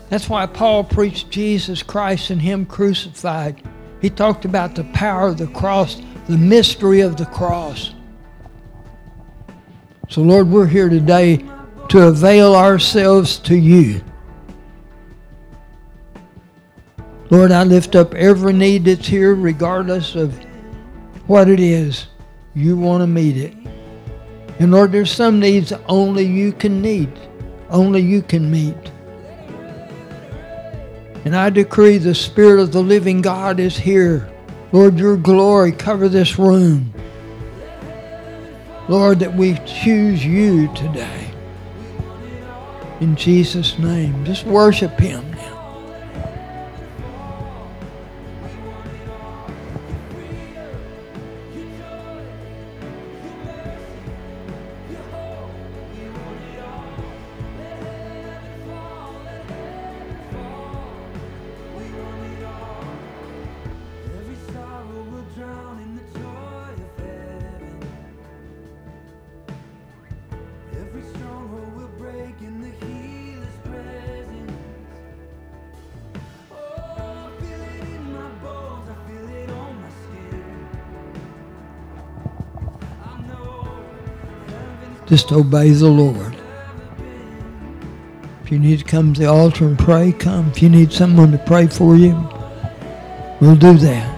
That's 0.10 0.30
why 0.30 0.45
Paul 0.45 0.84
preached 0.84 1.32
Jesus 1.32 1.82
Christ 1.82 2.30
and 2.30 2.41
Him 2.41 2.66
crucified. 2.66 3.62
He 4.01 4.10
talked 4.10 4.45
about 4.45 4.76
the 4.76 4.84
power 4.86 5.30
of 5.30 5.38
the 5.38 5.47
cross, 5.47 6.01
the 6.28 6.38
mystery 6.38 7.01
of 7.01 7.18
the 7.18 7.26
cross. 7.26 7.93
So, 10.10 10.22
Lord, 10.22 10.49
we're 10.49 10.68
here 10.68 10.89
today 10.89 11.43
to 11.89 12.08
avail 12.08 12.56
ourselves 12.56 13.39
to 13.39 13.56
you. 13.56 14.04
Lord, 17.30 17.51
I 17.51 17.64
lift 17.64 17.95
up 17.95 18.14
every 18.14 18.54
need 18.54 18.86
that's 18.86 19.08
here, 19.08 19.34
regardless 19.34 20.14
of 20.14 20.38
what 21.26 21.49
it 21.49 21.60
is. 21.60 22.08
You 22.54 22.78
want 22.78 23.01
to 23.01 23.08
meet 23.08 23.38
it. 23.38 23.56
And 24.60 24.72
Lord, 24.72 24.91
there's 24.91 25.12
some 25.12 25.39
needs 25.39 25.74
only 25.88 26.26
you 26.26 26.51
can 26.51 26.80
meet, 26.80 27.10
only 27.70 28.01
you 28.01 28.22
can 28.22 28.51
meet. 28.51 28.93
And 31.26 31.36
I 31.36 31.49
decree 31.49 31.97
the 31.97 32.15
Spirit 32.15 32.61
of 32.61 32.71
the 32.71 32.82
living 32.84 33.21
God 33.21 33.59
is 33.59 33.78
here. 33.78 34.30
Lord, 34.71 34.99
your 34.99 35.17
glory 35.17 35.71
cover 35.71 36.09
this 36.09 36.38
room. 36.38 36.93
Lord, 38.89 39.19
that 39.19 39.34
we 39.34 39.57
choose 39.65 40.26
you 40.26 40.74
today. 40.74 41.32
In 42.99 43.15
Jesus' 43.15 43.80
name. 43.80 44.26
Just 44.26 44.45
worship 44.45 44.99
him 44.99 45.33
Just 85.14 85.32
obey 85.32 85.70
the 85.70 85.88
Lord. 85.88 86.36
If 88.43 88.51
you 88.51 88.57
need 88.57 88.80
to 88.80 88.84
come 88.84 89.14
to 89.14 89.22
the 89.22 89.28
altar 89.28 89.68
and 89.68 89.78
pray, 89.78 90.11
come. 90.11 90.49
If 90.49 90.64
you 90.64 90.70
need 90.70 90.91
someone 90.91 91.32
to 91.34 91.38
pray 91.38 91.68
for 91.68 91.95
you, 91.95 92.16
we'll 93.39 93.55
do 93.55 93.78
that. 93.78 94.09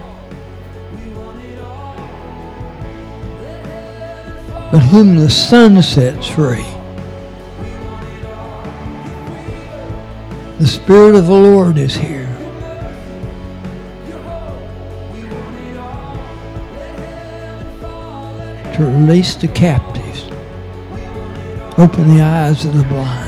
But 4.72 4.78
whom 4.78 5.16
the 5.16 5.28
Son 5.28 5.82
sets 5.82 6.28
free, 6.28 6.64
the 10.58 10.66
Spirit 10.66 11.14
of 11.14 11.26
the 11.26 11.34
Lord 11.34 11.76
is 11.76 11.94
here. 11.94 12.24
To 18.76 18.82
release 18.82 19.34
the 19.34 19.48
captive 19.48 20.05
Open 21.78 22.08
the 22.08 22.22
eyes 22.22 22.64
of 22.64 22.72
the 22.72 22.84
blind. 22.84 23.25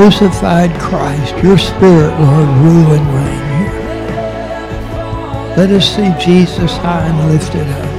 Crucified 0.00 0.72
Christ, 0.80 1.36
your 1.44 1.58
Spirit, 1.58 2.18
Lord, 2.18 2.48
rule 2.64 2.92
and 2.94 3.06
reign 3.14 3.44
here. 3.58 3.76
Let 5.58 5.70
us 5.72 5.94
see 5.94 6.10
Jesus 6.18 6.74
high 6.78 7.06
and 7.06 7.30
lifted 7.30 7.68
up. 7.68 7.89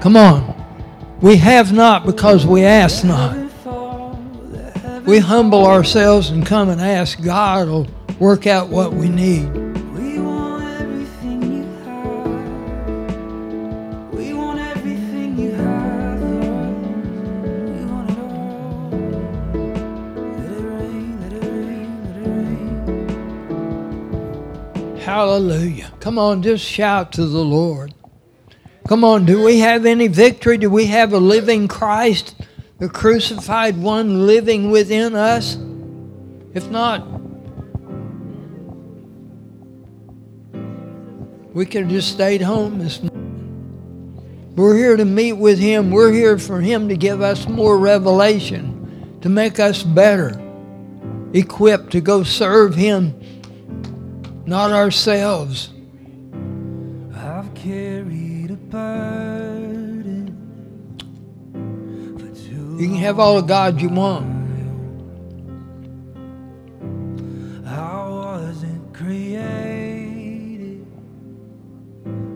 Come 0.00 0.16
on. 0.16 0.56
We 1.20 1.36
have 1.36 1.74
not 1.74 2.06
because 2.06 2.46
we 2.46 2.64
ask 2.64 3.04
not. 3.04 3.36
We 5.04 5.18
humble 5.18 5.66
ourselves 5.66 6.30
and 6.30 6.46
come 6.46 6.70
and 6.70 6.80
ask 6.80 7.22
God 7.22 7.68
will 7.68 7.86
work 8.18 8.46
out 8.46 8.70
what 8.70 8.94
we 8.94 9.10
need. 9.10 9.48
Hallelujah. 25.00 25.92
Come 26.00 26.18
on, 26.18 26.42
just 26.42 26.64
shout 26.64 27.12
to 27.12 27.26
the 27.26 27.44
Lord. 27.44 27.92
Come 28.90 29.04
on, 29.04 29.24
do 29.24 29.44
we 29.44 29.60
have 29.60 29.86
any 29.86 30.08
victory? 30.08 30.58
Do 30.58 30.68
we 30.68 30.86
have 30.86 31.12
a 31.12 31.18
living 31.18 31.68
Christ, 31.68 32.34
the 32.80 32.88
crucified 32.88 33.76
one 33.76 34.26
living 34.26 34.72
within 34.72 35.14
us? 35.14 35.56
If 36.54 36.68
not, 36.72 37.06
we 41.54 41.66
could 41.66 41.82
have 41.82 41.90
just 41.90 42.10
stayed 42.10 42.42
home 42.42 42.80
this 42.80 43.00
morning. 43.00 44.52
We're 44.56 44.74
here 44.74 44.96
to 44.96 45.04
meet 45.04 45.34
with 45.34 45.60
Him. 45.60 45.92
We're 45.92 46.10
here 46.10 46.36
for 46.36 46.60
Him 46.60 46.88
to 46.88 46.96
give 46.96 47.22
us 47.22 47.46
more 47.46 47.78
revelation, 47.78 49.20
to 49.20 49.28
make 49.28 49.60
us 49.60 49.84
better, 49.84 50.32
equipped 51.32 51.92
to 51.92 52.00
go 52.00 52.24
serve 52.24 52.74
Him, 52.74 53.14
not 54.46 54.72
ourselves. 54.72 55.70
You 62.80 62.88
can 62.88 62.96
have 62.96 63.20
all 63.20 63.36
the 63.36 63.46
God 63.46 63.80
you 63.80 63.88
want. 63.88 64.40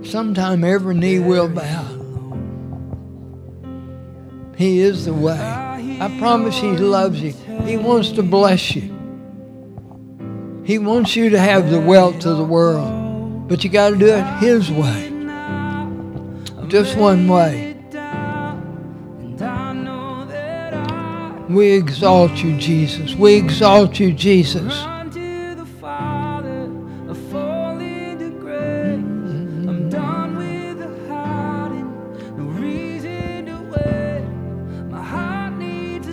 Sometime 0.06 0.62
every 0.62 0.94
knee 0.94 1.18
will 1.18 1.48
bow. 1.48 2.00
He 4.56 4.78
is 4.78 5.06
the 5.06 5.14
way. 5.14 5.32
I 5.40 6.16
promise 6.20 6.56
He 6.56 6.76
loves 6.76 7.20
you. 7.20 7.32
He 7.64 7.76
wants 7.76 8.12
to 8.12 8.22
bless 8.22 8.76
you. 8.76 8.92
He 10.64 10.78
wants 10.78 11.16
you 11.16 11.30
to 11.30 11.38
have 11.38 11.70
the 11.70 11.80
wealth 11.80 12.24
of 12.26 12.36
the 12.36 12.44
world. 12.44 13.48
But 13.48 13.64
you 13.64 13.70
got 13.70 13.90
to 13.90 13.96
do 13.96 14.06
it 14.06 14.24
His 14.38 14.70
way 14.70 15.14
just 16.74 16.96
one 16.96 17.28
way. 17.28 17.63
We 21.54 21.70
exalt 21.70 22.32
you, 22.42 22.58
Jesus. 22.58 23.14
We 23.14 23.36
exalt 23.36 24.00
you, 24.00 24.12
Jesus. 24.12 24.74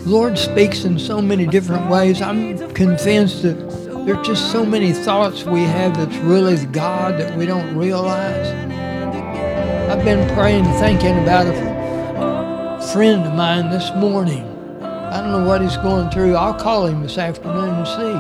Lord 0.06 0.38
speaks 0.38 0.84
in 0.84 1.00
so 1.00 1.20
many 1.22 1.48
different 1.48 1.90
ways. 1.90 2.22
I'm 2.22 2.58
convinced 2.74 3.42
that 3.42 3.56
there's 4.06 4.28
just 4.28 4.52
so 4.52 4.64
many 4.64 4.94
thoughts 4.94 5.44
we 5.44 5.62
have 5.62 5.98
that's 5.98 6.18
really 6.18 6.64
God 6.68 7.20
that 7.20 7.36
we 7.36 7.48
don't 7.48 7.76
realize. 7.76 8.48
I've 9.90 10.06
been 10.06 10.28
praying, 10.36 10.66
thinking 10.80 11.18
about 11.24 11.48
a 11.48 12.92
friend 12.94 13.26
of 13.26 13.34
mine 13.34 13.72
this 13.72 13.90
morning. 13.96 14.51
I 15.12 15.20
don't 15.22 15.32
know 15.32 15.46
what 15.46 15.62
he's 15.62 15.78
going 15.78 16.10
through. 16.10 16.36
I'll 16.36 16.54
call 16.54 16.88
him 16.88 17.02
this 17.02 17.18
afternoon 17.18 17.76
and 17.76 17.88
see. 17.88 18.14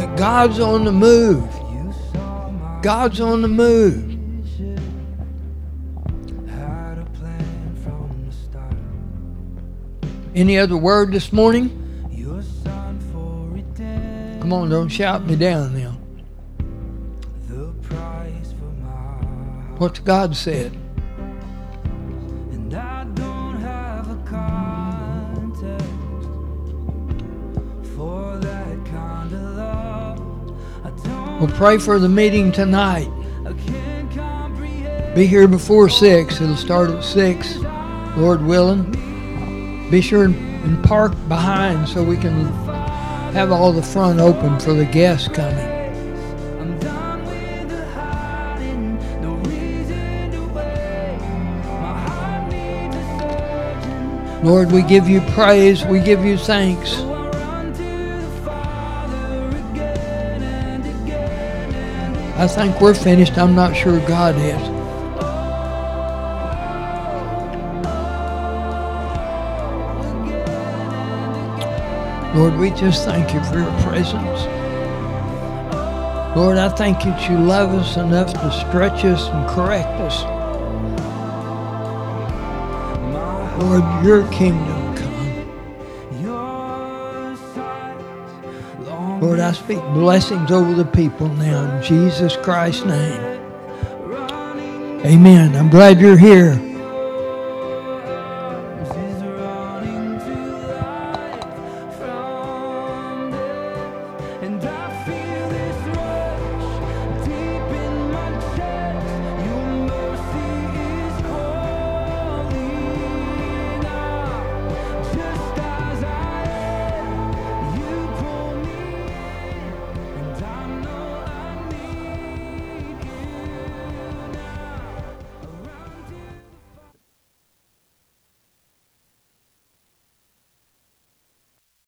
But 0.00 0.16
God's 0.16 0.60
on 0.60 0.84
the 0.84 0.92
move. 0.92 1.48
God's 2.82 3.20
on 3.20 3.42
the 3.42 3.48
move. 3.48 4.12
Any 10.34 10.58
other 10.58 10.76
word 10.76 11.12
this 11.12 11.32
morning? 11.32 11.82
Come 14.40 14.52
on, 14.52 14.68
don't 14.70 14.88
shout 14.88 15.26
me 15.26 15.36
down 15.36 15.76
now. 15.76 15.96
what 19.78 20.02
God 20.04 20.34
said. 20.36 20.85
We'll 31.46 31.54
pray 31.54 31.78
for 31.78 32.00
the 32.00 32.08
meeting 32.08 32.50
tonight. 32.50 33.08
Be 35.14 35.26
here 35.26 35.46
before 35.46 35.88
6. 35.88 36.40
It'll 36.40 36.56
start 36.56 36.90
at 36.90 37.04
6, 37.04 37.58
Lord 38.16 38.44
willing. 38.44 38.90
Be 39.88 40.00
sure 40.00 40.24
and 40.24 40.82
park 40.82 41.12
behind 41.28 41.88
so 41.88 42.02
we 42.02 42.16
can 42.16 42.46
have 43.32 43.52
all 43.52 43.72
the 43.72 43.80
front 43.80 44.18
open 44.18 44.58
for 44.58 44.72
the 44.72 44.86
guests 44.86 45.28
coming. 45.28 45.54
Lord, 54.42 54.72
we 54.72 54.82
give 54.82 55.08
you 55.08 55.20
praise. 55.30 55.84
We 55.84 56.00
give 56.00 56.24
you 56.24 56.38
thanks. 56.38 56.96
I 62.38 62.46
think 62.46 62.80
we're 62.82 62.94
finished. 62.94 63.38
I'm 63.38 63.54
not 63.54 63.74
sure 63.74 63.98
God 64.06 64.36
is. 64.36 64.60
Lord, 72.36 72.58
we 72.58 72.70
just 72.72 73.06
thank 73.06 73.32
you 73.32 73.42
for 73.44 73.58
your 73.58 73.72
presence. 73.80 74.44
Lord, 76.36 76.58
I 76.58 76.68
thank 76.68 77.06
you 77.06 77.12
that 77.12 77.30
you 77.30 77.38
love 77.38 77.72
us 77.72 77.96
enough 77.96 78.34
to 78.34 78.52
stretch 78.68 79.06
us 79.06 79.28
and 79.28 79.48
correct 79.48 79.88
us. 80.00 80.22
Lord, 83.62 84.04
your 84.04 84.30
kingdom 84.30 84.75
Lord, 89.26 89.40
I 89.40 89.50
speak 89.50 89.80
blessings 89.92 90.52
over 90.52 90.72
the 90.72 90.84
people 90.84 91.26
now 91.26 91.78
in 91.78 91.82
Jesus 91.82 92.36
Christ's 92.36 92.84
name. 92.84 93.20
Amen. 95.04 95.56
I'm 95.56 95.68
glad 95.68 96.00
you're 96.00 96.16
here. 96.16 96.65